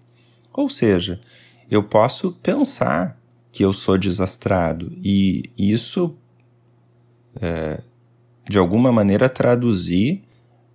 Ou 0.52 0.68
seja, 0.68 1.20
eu 1.70 1.82
posso 1.82 2.32
pensar 2.42 3.16
que 3.52 3.64
eu 3.64 3.72
sou 3.72 3.96
desastrado 3.96 4.92
e 5.02 5.50
isso, 5.56 6.16
é, 7.40 7.80
de 8.48 8.58
alguma 8.58 8.90
maneira, 8.90 9.28
traduzir 9.28 10.24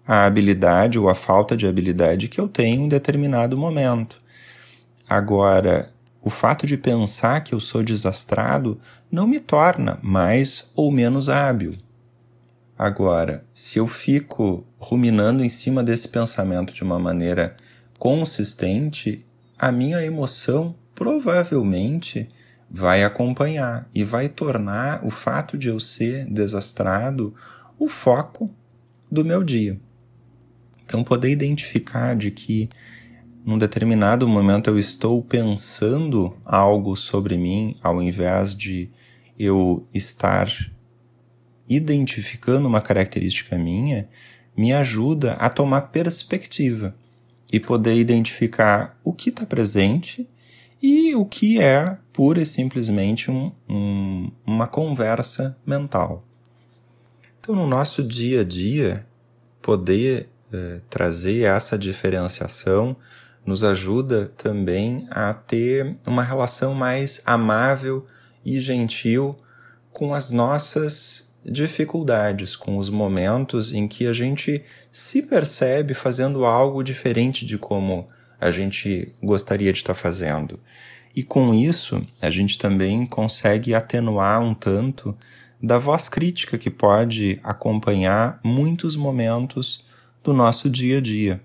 a 0.07 0.25
habilidade 0.25 0.97
ou 0.97 1.09
a 1.09 1.15
falta 1.15 1.57
de 1.57 1.67
habilidade 1.67 2.29
que 2.29 2.39
eu 2.39 2.47
tenho 2.47 2.83
em 2.83 2.87
determinado 2.87 3.57
momento. 3.57 4.21
Agora, 5.09 5.91
o 6.21 6.29
fato 6.29 6.65
de 6.65 6.77
pensar 6.77 7.41
que 7.43 7.53
eu 7.53 7.59
sou 7.59 7.83
desastrado 7.83 8.79
não 9.11 9.27
me 9.27 9.39
torna 9.39 9.99
mais 10.01 10.71
ou 10.75 10.91
menos 10.91 11.29
hábil. 11.29 11.75
Agora, 12.77 13.43
se 13.51 13.79
eu 13.79 13.87
fico 13.87 14.65
ruminando 14.79 15.43
em 15.43 15.49
cima 15.49 15.83
desse 15.83 16.07
pensamento 16.07 16.73
de 16.73 16.83
uma 16.83 16.99
maneira 16.99 17.55
consistente, 17.99 19.25
a 19.57 19.71
minha 19.71 20.03
emoção 20.03 20.75
provavelmente 20.93 22.29
vai 22.69 23.03
acompanhar 23.03 23.89
e 23.93 24.03
vai 24.03 24.29
tornar 24.29 25.05
o 25.05 25.09
fato 25.09 25.57
de 25.57 25.69
eu 25.69 25.79
ser 25.79 26.25
desastrado 26.25 27.33
o 27.79 27.87
foco 27.87 28.49
do 29.11 29.25
meu 29.25 29.43
dia. 29.43 29.79
Então, 30.87 31.03
poder 31.03 31.29
identificar 31.29 32.15
de 32.15 32.31
que 32.31 32.69
num 33.45 33.57
determinado 33.57 34.25
momento 34.25 34.69
eu 34.69 34.79
estou 34.79 35.21
pensando 35.21 36.37
algo 36.45 36.95
sobre 36.95 37.37
mim, 37.37 37.75
ao 37.83 38.01
invés 38.01 38.55
de 38.55 38.89
eu 39.37 39.85
estar 39.93 40.49
identificando 41.67 42.69
uma 42.69 42.79
característica 42.79 43.57
minha, 43.57 44.07
me 44.55 44.71
ajuda 44.71 45.33
a 45.33 45.49
tomar 45.49 45.81
perspectiva 45.81 46.95
e 47.51 47.59
poder 47.59 47.97
identificar 47.97 48.97
o 49.03 49.11
que 49.11 49.29
está 49.29 49.45
presente 49.45 50.25
e 50.81 51.13
o 51.15 51.25
que 51.25 51.59
é 51.59 51.97
pura 52.13 52.41
e 52.41 52.45
simplesmente 52.45 53.29
um, 53.29 53.51
um, 53.67 54.31
uma 54.45 54.67
conversa 54.67 55.57
mental. 55.65 56.25
Então, 57.41 57.53
no 57.53 57.67
nosso 57.67 58.01
dia 58.01 58.39
a 58.39 58.43
dia, 58.45 59.05
poder 59.61 60.29
eh, 60.51 60.79
trazer 60.89 61.43
essa 61.43 61.77
diferenciação 61.77 62.95
nos 63.45 63.63
ajuda 63.63 64.31
também 64.37 65.07
a 65.09 65.33
ter 65.33 65.95
uma 66.05 66.21
relação 66.21 66.73
mais 66.73 67.21
amável 67.25 68.05
e 68.45 68.59
gentil 68.59 69.37
com 69.91 70.13
as 70.13 70.31
nossas 70.31 71.33
dificuldades, 71.45 72.55
com 72.55 72.77
os 72.77 72.89
momentos 72.89 73.73
em 73.73 73.87
que 73.87 74.05
a 74.05 74.11
gente 74.11 74.63
se 74.91 75.21
percebe 75.21 75.93
fazendo 75.93 76.43
algo 76.45 76.83
diferente 76.83 77.45
de 77.45 77.57
como 77.57 78.05
a 78.39 78.51
gente 78.51 79.13
gostaria 79.23 79.71
de 79.71 79.79
estar 79.79 79.93
fazendo. 79.93 80.59
E 81.15 81.23
com 81.23 81.53
isso, 81.53 82.01
a 82.21 82.29
gente 82.29 82.57
também 82.57 83.05
consegue 83.05 83.73
atenuar 83.73 84.41
um 84.41 84.53
tanto 84.53 85.17
da 85.61 85.77
voz 85.77 86.07
crítica 86.07 86.57
que 86.57 86.69
pode 86.69 87.39
acompanhar 87.43 88.39
muitos 88.43 88.95
momentos 88.95 89.86
do 90.27 90.33
nosso 90.33 90.69
dia 90.69 90.97
a 90.97 91.01
dia, 91.01 91.41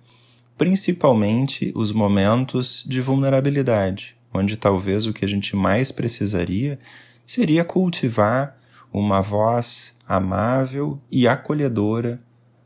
principalmente 0.58 1.72
os 1.76 1.92
momentos 1.92 2.82
de 2.84 3.00
vulnerabilidade, 3.00 4.16
onde 4.34 4.56
talvez 4.56 5.06
o 5.06 5.12
que 5.12 5.24
a 5.24 5.28
gente 5.28 5.54
mais 5.54 5.92
precisaria 5.92 6.80
seria 7.24 7.64
cultivar 7.64 8.58
uma 8.92 9.20
voz 9.20 9.96
amável 10.04 11.00
e 11.12 11.28
acolhedora 11.28 12.18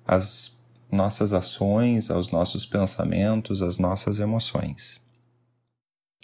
às 0.06 0.58
nossas 0.90 1.34
ações, 1.34 2.10
aos 2.10 2.30
nossos 2.30 2.64
pensamentos, 2.64 3.60
às 3.60 3.76
nossas 3.76 4.18
emoções. 4.18 4.98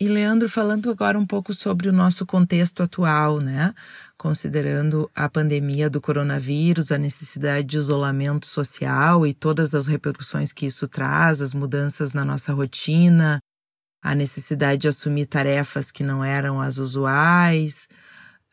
E 0.00 0.08
Leandro, 0.08 0.48
falando 0.48 0.90
agora 0.90 1.18
um 1.18 1.26
pouco 1.26 1.52
sobre 1.52 1.90
o 1.90 1.92
nosso 1.92 2.24
contexto 2.24 2.82
atual, 2.82 3.40
né? 3.40 3.74
Considerando 4.22 5.10
a 5.16 5.28
pandemia 5.28 5.90
do 5.90 6.00
coronavírus, 6.00 6.92
a 6.92 6.96
necessidade 6.96 7.66
de 7.66 7.76
isolamento 7.76 8.46
social 8.46 9.26
e 9.26 9.34
todas 9.34 9.74
as 9.74 9.88
repercussões 9.88 10.52
que 10.52 10.64
isso 10.64 10.86
traz, 10.86 11.42
as 11.42 11.52
mudanças 11.52 12.12
na 12.12 12.24
nossa 12.24 12.52
rotina, 12.52 13.40
a 14.00 14.14
necessidade 14.14 14.82
de 14.82 14.86
assumir 14.86 15.26
tarefas 15.26 15.90
que 15.90 16.04
não 16.04 16.24
eram 16.24 16.60
as 16.60 16.78
usuais, 16.78 17.88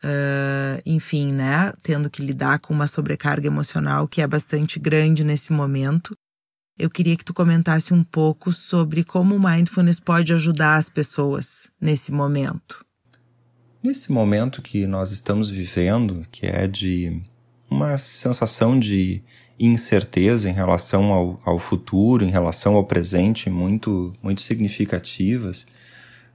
uh, 0.02 0.82
enfim, 0.84 1.32
né? 1.32 1.72
Tendo 1.84 2.10
que 2.10 2.20
lidar 2.20 2.58
com 2.58 2.74
uma 2.74 2.88
sobrecarga 2.88 3.46
emocional 3.46 4.08
que 4.08 4.20
é 4.20 4.26
bastante 4.26 4.76
grande 4.80 5.22
nesse 5.22 5.52
momento 5.52 6.16
eu 6.76 6.90
queria 6.90 7.16
que 7.16 7.24
tu 7.24 7.32
comentasse 7.32 7.94
um 7.94 8.02
pouco 8.02 8.52
sobre 8.52 9.04
como 9.04 9.36
o 9.36 9.40
mindfulness 9.40 10.00
pode 10.00 10.32
ajudar 10.32 10.78
as 10.78 10.88
pessoas 10.88 11.70
nesse 11.80 12.10
momento. 12.10 12.82
Nesse 13.82 14.12
momento 14.12 14.60
que 14.60 14.86
nós 14.86 15.10
estamos 15.10 15.48
vivendo, 15.48 16.26
que 16.30 16.44
é 16.46 16.66
de 16.66 17.22
uma 17.70 17.96
sensação 17.96 18.78
de 18.78 19.22
incerteza 19.58 20.50
em 20.50 20.52
relação 20.52 21.10
ao, 21.14 21.40
ao 21.42 21.58
futuro, 21.58 22.22
em 22.22 22.30
relação 22.30 22.74
ao 22.74 22.84
presente, 22.84 23.48
muito, 23.48 24.12
muito 24.22 24.42
significativas, 24.42 25.66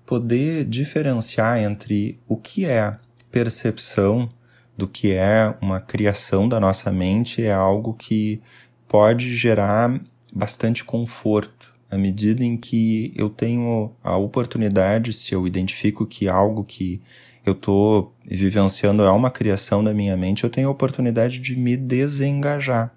poder 0.08 0.66
diferenciar 0.66 1.60
entre 1.60 2.20
o 2.28 2.36
que 2.36 2.66
é 2.66 2.92
percepção 3.30 4.28
do 4.76 4.88
que 4.88 5.12
é 5.12 5.56
uma 5.62 5.80
criação 5.80 6.50
da 6.50 6.60
nossa 6.60 6.92
mente 6.92 7.44
é 7.44 7.54
algo 7.54 7.94
que 7.94 8.42
pode 8.88 9.36
gerar 9.36 10.02
bastante 10.34 10.84
conforto. 10.84 11.76
À 11.92 11.98
medida 11.98 12.44
em 12.44 12.58
que 12.58 13.14
eu 13.16 13.30
tenho 13.30 13.92
a 14.04 14.18
oportunidade, 14.18 15.14
se 15.14 15.34
eu 15.34 15.46
identifico 15.46 16.08
que 16.08 16.28
algo 16.28 16.64
que 16.64 17.00
eu 17.46 17.54
estou 17.54 18.14
vivenciando 18.26 19.04
é 19.04 19.12
uma 19.12 19.30
criação 19.30 19.84
da 19.84 19.94
minha 19.94 20.18
mente, 20.18 20.44
eu 20.44 20.50
tenho 20.50 20.68
a 20.68 20.72
oportunidade 20.72 21.40
de 21.40 21.56
me 21.56 21.78
desengajar. 21.78 22.94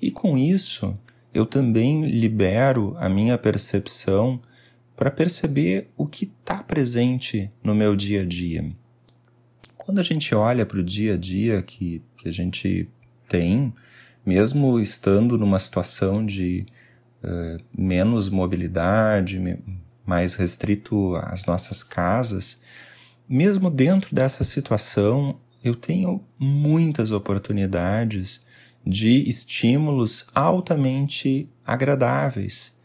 E 0.00 0.10
com 0.10 0.36
isso, 0.36 0.92
eu 1.32 1.46
também 1.46 2.02
libero 2.02 2.94
a 2.98 3.08
minha 3.08 3.38
percepção 3.38 4.40
para 4.94 5.10
perceber 5.10 5.88
o 5.96 6.06
que 6.06 6.24
está 6.24 6.62
presente 6.62 7.50
no 7.64 7.74
meu 7.74 7.96
dia 7.96 8.22
a 8.22 8.24
dia. 8.26 8.70
Quando 9.76 9.98
a 9.98 10.02
gente 10.02 10.34
olha 10.34 10.66
para 10.66 10.78
o 10.78 10.82
dia 10.82 11.14
a 11.14 11.16
dia 11.16 11.62
que, 11.62 12.02
que 12.18 12.28
a 12.28 12.32
gente 12.32 12.88
tem, 13.28 13.72
mesmo 14.24 14.78
estando 14.78 15.38
numa 15.38 15.58
situação 15.58 16.24
de 16.24 16.66
uh, 17.24 17.62
menos 17.76 18.28
mobilidade, 18.28 19.40
mais 20.06 20.34
restrito 20.34 21.16
às 21.16 21.46
nossas 21.46 21.82
casas, 21.82 22.61
mesmo 23.28 23.70
dentro 23.70 24.14
dessa 24.14 24.44
situação, 24.44 25.38
eu 25.62 25.74
tenho 25.74 26.22
muitas 26.38 27.10
oportunidades 27.10 28.44
de 28.84 29.28
estímulos 29.28 30.26
altamente 30.34 31.48
agradáveis. 31.64 32.76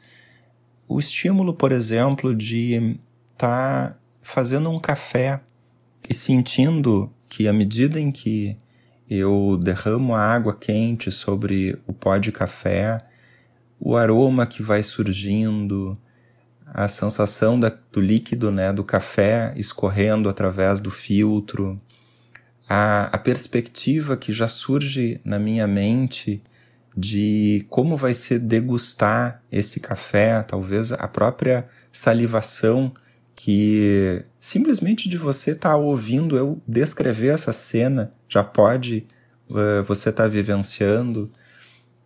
O 0.88 1.00
estímulo, 1.00 1.54
por 1.54 1.72
exemplo, 1.72 2.36
de 2.36 2.98
estar 3.34 3.90
tá 3.92 4.00
fazendo 4.22 4.70
um 4.70 4.78
café 4.78 5.42
e 6.08 6.14
sentindo 6.14 7.12
que 7.28 7.48
à 7.48 7.54
medida 7.54 8.00
em 8.00 8.12
que 8.12 8.56
eu 9.10 9.58
derramo 9.62 10.14
a 10.14 10.22
água 10.22 10.56
quente 10.56 11.12
sobre 11.12 11.78
o 11.88 11.94
pó 11.94 12.18
de 12.18 12.32
café, 12.32 13.00
o 13.80 13.96
aroma 13.96 14.46
que 14.46 14.62
vai 14.62 14.84
surgindo, 14.84 15.94
a 16.74 16.88
sensação 16.88 17.60
da, 17.60 17.72
do 17.92 18.02
líquido 18.02 18.52
né, 18.52 18.74
do 18.74 18.84
café 18.84 19.54
escorrendo 19.56 20.30
através 20.30 20.80
do 20.82 20.92
filtro, 20.92 21.78
a, 22.68 23.06
a 23.06 23.18
perspectiva 23.18 24.18
que 24.18 24.34
já 24.34 24.48
surge 24.48 25.22
na 25.24 25.40
minha 25.40 25.66
mente 25.66 26.44
de 26.96 27.66
como 27.70 27.96
vai 27.96 28.14
ser 28.14 28.40
degustar 28.40 29.44
esse 29.52 29.80
café, 29.80 30.42
talvez 30.44 30.92
a 30.92 31.08
própria 31.08 31.68
salivação 31.92 32.92
que 33.36 34.26
simplesmente 34.40 35.08
de 35.08 35.16
você 35.16 35.52
estar 35.52 35.70
tá 35.70 35.78
ouvindo 35.78 36.36
eu 36.36 36.60
descrever 36.68 37.28
essa 37.28 37.54
cena 37.54 38.12
já 38.28 38.44
pode 38.44 39.06
uh, 39.48 39.84
você 39.84 40.10
estar 40.10 40.24
tá 40.24 40.30
vivenciando. 40.30 41.32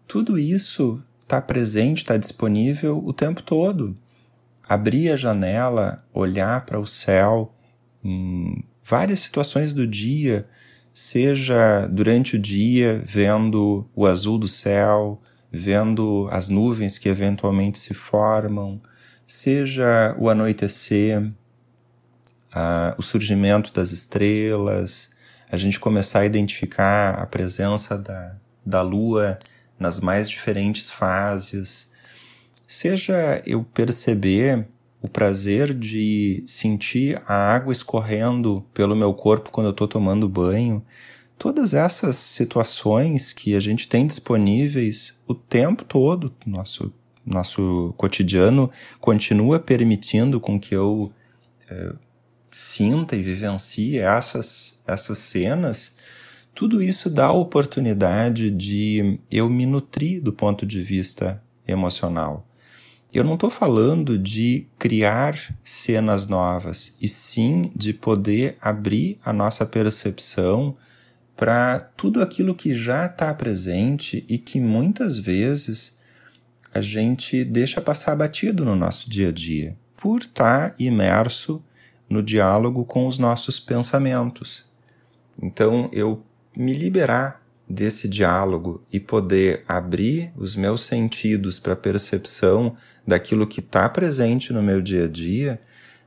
Tudo 0.05 0.37
isso 0.37 1.01
está 1.21 1.39
presente, 1.39 1.99
está 1.99 2.17
disponível 2.17 3.01
o 3.03 3.13
tempo 3.13 3.41
todo. 3.41 3.95
Abrir 4.71 5.11
a 5.11 5.17
janela, 5.17 5.97
olhar 6.13 6.65
para 6.65 6.79
o 6.79 6.85
céu 6.85 7.53
em 8.01 8.63
várias 8.81 9.19
situações 9.19 9.73
do 9.73 9.85
dia, 9.85 10.47
seja 10.93 11.85
durante 11.87 12.37
o 12.37 12.39
dia 12.39 13.03
vendo 13.05 13.85
o 13.93 14.05
azul 14.05 14.37
do 14.37 14.47
céu, 14.47 15.21
vendo 15.51 16.29
as 16.31 16.47
nuvens 16.47 16.97
que 16.97 17.09
eventualmente 17.09 17.79
se 17.79 17.93
formam, 17.93 18.77
seja 19.27 20.15
o 20.17 20.29
anoitecer, 20.29 21.21
o 22.97 23.01
surgimento 23.01 23.73
das 23.73 23.91
estrelas, 23.91 25.13
a 25.51 25.57
gente 25.57 25.81
começar 25.81 26.21
a 26.21 26.25
identificar 26.25 27.15
a 27.15 27.25
presença 27.25 27.97
da, 27.97 28.37
da 28.65 28.81
lua 28.81 29.37
nas 29.77 29.99
mais 29.99 30.29
diferentes 30.29 30.89
fases, 30.89 31.90
seja 32.73 33.41
eu 33.45 33.63
perceber 33.63 34.67
o 35.01 35.07
prazer 35.07 35.73
de 35.73 36.43
sentir 36.47 37.21
a 37.27 37.33
água 37.33 37.71
escorrendo 37.71 38.63
pelo 38.73 38.95
meu 38.95 39.13
corpo 39.13 39.51
quando 39.51 39.67
eu 39.67 39.71
estou 39.71 39.87
tomando 39.87 40.29
banho, 40.29 40.83
todas 41.37 41.73
essas 41.73 42.15
situações 42.15 43.33
que 43.33 43.55
a 43.55 43.59
gente 43.59 43.87
tem 43.87 44.05
disponíveis 44.05 45.19
o 45.27 45.33
tempo 45.33 45.83
todo, 45.83 46.33
nosso 46.45 46.93
nosso 47.23 47.93
cotidiano 47.97 48.71
continua 48.99 49.59
permitindo 49.59 50.39
com 50.39 50.59
que 50.59 50.75
eu 50.75 51.11
é, 51.69 51.93
sinta 52.51 53.15
e 53.15 53.21
vivencie 53.21 53.99
essas, 53.99 54.81
essas 54.87 55.19
cenas, 55.19 55.95
tudo 56.53 56.81
isso 56.81 57.09
dá 57.09 57.27
a 57.27 57.31
oportunidade 57.31 58.49
de 58.49 59.19
eu 59.29 59.47
me 59.49 59.65
nutrir 59.65 60.21
do 60.21 60.33
ponto 60.33 60.65
de 60.65 60.81
vista 60.81 61.41
emocional. 61.67 62.47
Eu 63.13 63.25
não 63.25 63.33
estou 63.33 63.49
falando 63.49 64.17
de 64.17 64.67
criar 64.79 65.37
cenas 65.63 66.27
novas, 66.27 66.95
e 67.01 67.09
sim 67.09 67.69
de 67.75 67.93
poder 67.93 68.57
abrir 68.61 69.19
a 69.23 69.33
nossa 69.33 69.65
percepção 69.65 70.77
para 71.35 71.79
tudo 71.79 72.21
aquilo 72.21 72.55
que 72.55 72.73
já 72.73 73.07
está 73.07 73.33
presente 73.33 74.23
e 74.29 74.37
que 74.37 74.61
muitas 74.61 75.17
vezes 75.17 75.99
a 76.73 76.79
gente 76.79 77.43
deixa 77.43 77.81
passar 77.81 78.15
batido 78.15 78.63
no 78.63 78.77
nosso 78.77 79.09
dia 79.09 79.27
a 79.27 79.31
dia, 79.31 79.75
por 79.97 80.21
estar 80.21 80.73
imerso 80.79 81.61
no 82.09 82.23
diálogo 82.23 82.85
com 82.85 83.07
os 83.07 83.19
nossos 83.19 83.59
pensamentos. 83.59 84.65
Então, 85.41 85.89
eu 85.91 86.23
me 86.55 86.73
liberar 86.73 87.41
desse 87.67 88.07
diálogo 88.07 88.81
e 88.91 88.99
poder 88.99 89.65
abrir 89.67 90.31
os 90.37 90.55
meus 90.55 90.81
sentidos 90.81 91.59
para 91.59 91.73
a 91.73 91.77
percepção 91.77 92.77
daquilo 93.05 93.47
que 93.47 93.59
está 93.59 93.87
presente 93.89 94.53
no 94.53 94.61
meu 94.61 94.81
dia 94.81 95.05
a 95.05 95.07
dia, 95.07 95.59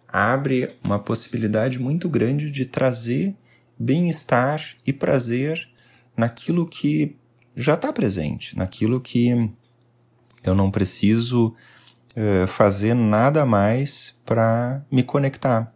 abre 0.09 0.71
uma 0.83 0.99
possibilidade 0.99 1.79
muito 1.79 2.09
grande 2.09 2.51
de 2.51 2.65
trazer 2.65 3.35
bem-estar 3.79 4.63
e 4.87 4.93
prazer 4.93 5.69
naquilo 6.17 6.67
que 6.67 7.17
já 7.57 7.75
está 7.75 7.93
presente, 7.93 8.57
naquilo 8.57 9.01
que 9.01 9.51
eu 10.45 10.55
não 10.55 10.71
preciso 10.71 11.55
uh, 12.17 12.47
fazer 12.47 12.95
nada 12.95 13.45
mais 13.45 14.21
para 14.25 14.85
me 14.91 15.03
conectar. 15.03 15.73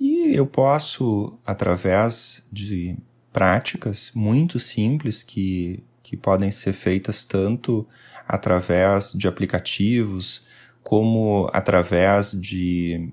E 0.00 0.34
eu 0.34 0.46
posso, 0.46 1.38
através 1.44 2.46
de 2.50 2.96
práticas 3.32 4.10
muito 4.14 4.58
simples 4.58 5.22
que, 5.22 5.82
que 6.02 6.16
podem 6.16 6.50
ser 6.50 6.72
feitas 6.72 7.24
tanto 7.24 7.86
através 8.32 9.12
de 9.12 9.28
aplicativos 9.28 10.46
como 10.82 11.50
através 11.52 12.32
de 12.32 13.12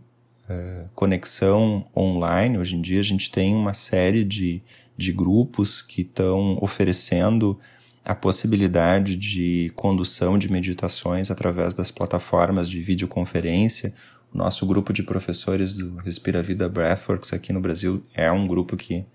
uh, 0.50 0.88
conexão 0.96 1.86
online. 1.96 2.58
Hoje 2.58 2.78
em 2.78 2.82
dia 2.82 3.02
a 3.02 3.04
gente 3.04 3.30
tem 3.30 3.54
uma 3.54 3.74
série 3.74 4.24
de, 4.24 4.64
de 4.96 5.12
grupos 5.12 5.82
que 5.82 6.04
estão 6.04 6.58
oferecendo 6.62 7.60
a 8.06 8.16
possibilidade 8.16 9.18
de 9.18 9.74
condução 9.76 10.40
de 10.40 10.50
meditações 10.50 11.30
através 11.30 11.74
das 11.74 11.92
plataformas 11.92 12.70
de 12.70 12.82
videoconferência. 12.82 13.94
O 14.34 14.38
nosso 14.38 14.66
grupo 14.66 14.94
de 14.94 15.04
professores 15.04 15.76
do 15.76 15.98
Respira 15.98 16.42
Vida 16.42 16.70
Breathworks 16.70 17.34
aqui 17.34 17.52
no 17.52 17.60
Brasil 17.60 18.02
é 18.14 18.32
um 18.32 18.48
grupo 18.48 18.78
que 18.78 19.06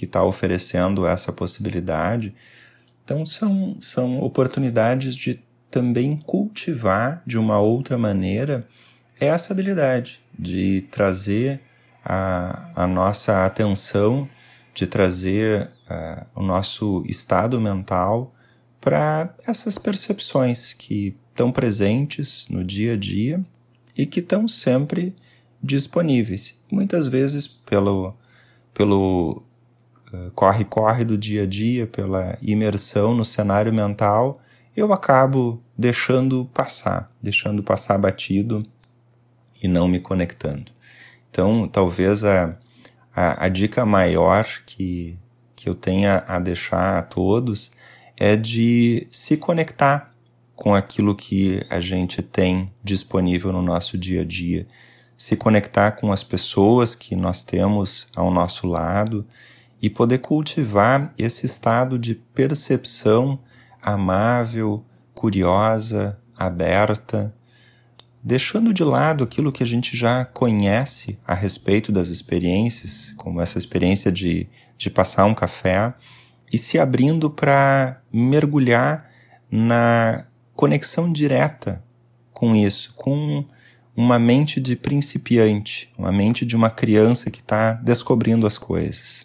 está 0.00 0.24
oferecendo 0.24 1.06
essa 1.06 1.32
possibilidade. 1.32 2.34
Então, 3.04 3.24
são, 3.24 3.78
são 3.80 4.20
oportunidades 4.20 5.14
de 5.14 5.40
também 5.72 6.16
cultivar 6.18 7.22
de 7.26 7.38
uma 7.38 7.58
outra 7.58 7.96
maneira 7.96 8.68
essa 9.18 9.54
habilidade 9.54 10.20
de 10.38 10.82
trazer 10.90 11.60
a, 12.04 12.70
a 12.76 12.86
nossa 12.86 13.44
atenção, 13.44 14.28
de 14.74 14.86
trazer 14.86 15.70
uh, 15.90 16.26
o 16.34 16.42
nosso 16.42 17.02
estado 17.08 17.58
mental 17.58 18.34
para 18.80 19.34
essas 19.46 19.78
percepções 19.78 20.74
que 20.74 21.16
estão 21.30 21.50
presentes 21.50 22.46
no 22.50 22.62
dia 22.62 22.92
a 22.92 22.96
dia 22.96 23.42
e 23.96 24.04
que 24.04 24.20
estão 24.20 24.46
sempre 24.46 25.16
disponíveis. 25.62 26.60
Muitas 26.70 27.08
vezes 27.08 27.46
pelo, 27.46 28.14
pelo 28.74 29.42
corre-corre 30.34 31.04
do 31.04 31.16
dia 31.16 31.44
a 31.44 31.46
dia, 31.46 31.86
pela 31.86 32.36
imersão 32.42 33.14
no 33.14 33.24
cenário 33.24 33.72
mental, 33.72 34.40
eu 34.76 34.92
acabo 34.92 35.61
deixando 35.76 36.44
passar, 36.52 37.10
deixando 37.22 37.62
passar 37.62 37.98
batido 37.98 38.64
e 39.62 39.68
não 39.68 39.88
me 39.88 40.00
conectando. 40.00 40.70
Então, 41.30 41.66
talvez 41.66 42.24
a, 42.24 42.50
a, 43.14 43.46
a 43.46 43.48
dica 43.48 43.86
maior 43.86 44.46
que, 44.66 45.18
que 45.56 45.68
eu 45.68 45.74
tenha 45.74 46.24
a 46.26 46.38
deixar 46.38 46.98
a 46.98 47.02
todos 47.02 47.72
é 48.16 48.36
de 48.36 49.06
se 49.10 49.36
conectar 49.36 50.12
com 50.54 50.74
aquilo 50.74 51.16
que 51.16 51.64
a 51.70 51.80
gente 51.80 52.22
tem 52.22 52.72
disponível 52.84 53.50
no 53.50 53.62
nosso 53.62 53.98
dia 53.98 54.20
a 54.20 54.24
dia, 54.24 54.66
se 55.16 55.36
conectar 55.36 55.92
com 55.92 56.12
as 56.12 56.22
pessoas 56.22 56.94
que 56.94 57.16
nós 57.16 57.42
temos 57.42 58.06
ao 58.14 58.30
nosso 58.30 58.66
lado 58.66 59.26
e 59.80 59.90
poder 59.90 60.18
cultivar 60.18 61.12
esse 61.18 61.46
estado 61.46 61.98
de 61.98 62.14
percepção 62.14 63.40
amável, 63.82 64.84
curiosa, 65.22 66.18
aberta, 66.36 67.32
deixando 68.20 68.74
de 68.74 68.82
lado 68.82 69.22
aquilo 69.22 69.52
que 69.52 69.62
a 69.62 69.66
gente 69.66 69.96
já 69.96 70.24
conhece 70.24 71.16
a 71.24 71.32
respeito 71.32 71.92
das 71.92 72.08
experiências, 72.08 73.14
como 73.16 73.40
essa 73.40 73.56
experiência 73.56 74.10
de, 74.10 74.48
de 74.76 74.90
passar 74.90 75.24
um 75.26 75.32
café, 75.32 75.94
e 76.52 76.58
se 76.58 76.76
abrindo 76.76 77.30
para 77.30 78.02
mergulhar 78.12 79.08
na 79.48 80.26
conexão 80.56 81.12
direta 81.12 81.84
com 82.32 82.56
isso, 82.56 82.92
com 82.96 83.44
uma 83.94 84.18
mente 84.18 84.58
de 84.60 84.74
principiante, 84.74 85.88
uma 85.96 86.10
mente 86.10 86.44
de 86.44 86.56
uma 86.56 86.68
criança 86.68 87.30
que 87.30 87.38
está 87.38 87.74
descobrindo 87.74 88.44
as 88.44 88.58
coisas. 88.58 89.24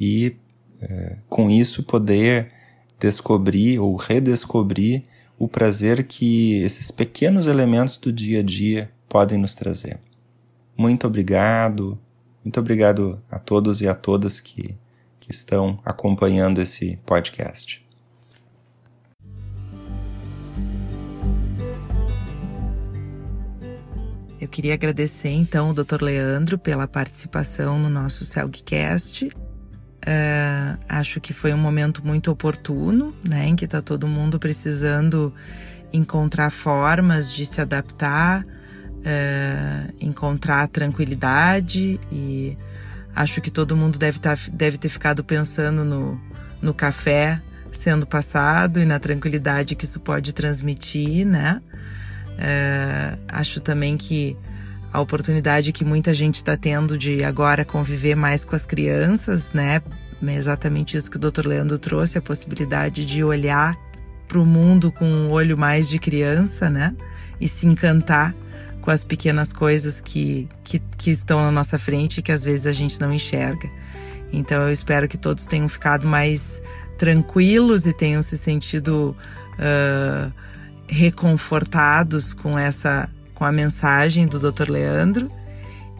E 0.00 0.34
é, 0.80 1.18
com 1.28 1.48
isso 1.48 1.84
poder 1.84 2.57
descobrir 2.98 3.78
ou 3.78 3.96
redescobrir 3.96 5.04
o 5.38 5.48
prazer 5.48 6.04
que 6.04 6.60
esses 6.62 6.90
pequenos 6.90 7.46
elementos 7.46 7.96
do 7.96 8.12
dia 8.12 8.40
a 8.40 8.42
dia 8.42 8.90
podem 9.08 9.38
nos 9.38 9.54
trazer. 9.54 9.98
Muito 10.76 11.06
obrigado, 11.06 11.98
muito 12.44 12.58
obrigado 12.58 13.22
a 13.30 13.38
todos 13.38 13.80
e 13.80 13.88
a 13.88 13.94
todas 13.94 14.40
que, 14.40 14.76
que 15.20 15.30
estão 15.30 15.78
acompanhando 15.84 16.60
esse 16.60 16.98
podcast. 17.06 17.86
Eu 24.40 24.46
queria 24.46 24.74
agradecer 24.74 25.30
então 25.30 25.70
o 25.70 25.74
Dr. 25.74 26.00
Leandro 26.00 26.58
pela 26.58 26.86
participação 26.86 27.78
no 27.78 27.90
nosso 27.90 28.24
Celgcast. 28.24 29.30
Uh, 30.08 30.78
acho 30.88 31.20
que 31.20 31.34
foi 31.34 31.52
um 31.52 31.58
momento 31.58 32.02
muito 32.02 32.30
oportuno, 32.30 33.14
né, 33.28 33.46
em 33.46 33.54
que 33.54 33.66
está 33.66 33.82
todo 33.82 34.08
mundo 34.08 34.38
precisando 34.38 35.34
encontrar 35.92 36.48
formas 36.48 37.30
de 37.30 37.44
se 37.44 37.60
adaptar, 37.60 38.42
uh, 38.42 39.94
encontrar 40.00 40.66
tranquilidade 40.68 42.00
e 42.10 42.56
acho 43.14 43.42
que 43.42 43.50
todo 43.50 43.76
mundo 43.76 43.98
deve, 43.98 44.18
tá, 44.18 44.34
deve 44.50 44.78
ter 44.78 44.88
ficado 44.88 45.22
pensando 45.22 45.84
no, 45.84 46.18
no 46.62 46.72
café 46.72 47.42
sendo 47.70 48.06
passado 48.06 48.80
e 48.80 48.86
na 48.86 48.98
tranquilidade 48.98 49.74
que 49.74 49.84
isso 49.84 50.00
pode 50.00 50.32
transmitir, 50.32 51.26
né? 51.26 51.60
Uh, 52.38 53.18
acho 53.28 53.60
também 53.60 53.98
que 53.98 54.38
a 54.92 55.00
oportunidade 55.00 55.72
que 55.72 55.84
muita 55.84 56.14
gente 56.14 56.36
está 56.36 56.56
tendo 56.56 56.96
de 56.96 57.22
agora 57.22 57.64
conviver 57.64 58.14
mais 58.14 58.44
com 58.44 58.56
as 58.56 58.64
crianças, 58.64 59.52
né? 59.52 59.82
É 60.26 60.34
exatamente 60.34 60.96
isso 60.96 61.10
que 61.10 61.16
o 61.16 61.20
Dr. 61.20 61.46
Leandro 61.46 61.78
trouxe, 61.78 62.18
a 62.18 62.22
possibilidade 62.22 63.04
de 63.04 63.22
olhar 63.22 63.76
para 64.26 64.38
o 64.38 64.44
mundo 64.44 64.90
com 64.90 65.04
um 65.06 65.30
olho 65.30 65.56
mais 65.56 65.88
de 65.88 65.98
criança, 65.98 66.68
né? 66.68 66.94
E 67.40 67.48
se 67.48 67.66
encantar 67.66 68.34
com 68.80 68.90
as 68.90 69.04
pequenas 69.04 69.52
coisas 69.52 70.00
que, 70.00 70.48
que, 70.64 70.80
que 70.96 71.10
estão 71.10 71.40
na 71.40 71.50
nossa 71.50 71.78
frente 71.78 72.18
e 72.18 72.22
que 72.22 72.32
às 72.32 72.44
vezes 72.44 72.66
a 72.66 72.72
gente 72.72 73.00
não 73.00 73.12
enxerga. 73.12 73.70
Então 74.32 74.62
eu 74.62 74.72
espero 74.72 75.06
que 75.06 75.16
todos 75.16 75.46
tenham 75.46 75.68
ficado 75.68 76.06
mais 76.06 76.60
tranquilos 76.98 77.86
e 77.86 77.92
tenham 77.92 78.22
se 78.22 78.36
sentido 78.36 79.16
uh, 79.54 80.32
reconfortados 80.86 82.32
com 82.32 82.58
essa 82.58 83.08
com 83.38 83.44
a 83.44 83.52
mensagem 83.52 84.26
do 84.26 84.40
Dr. 84.40 84.68
Leandro 84.68 85.30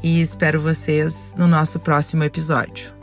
e 0.03 0.20
espero 0.20 0.61
vocês 0.61 1.32
no 1.39 1.47
nosso 1.47 1.78
próximo 1.78 2.24
episódio. 2.24 2.97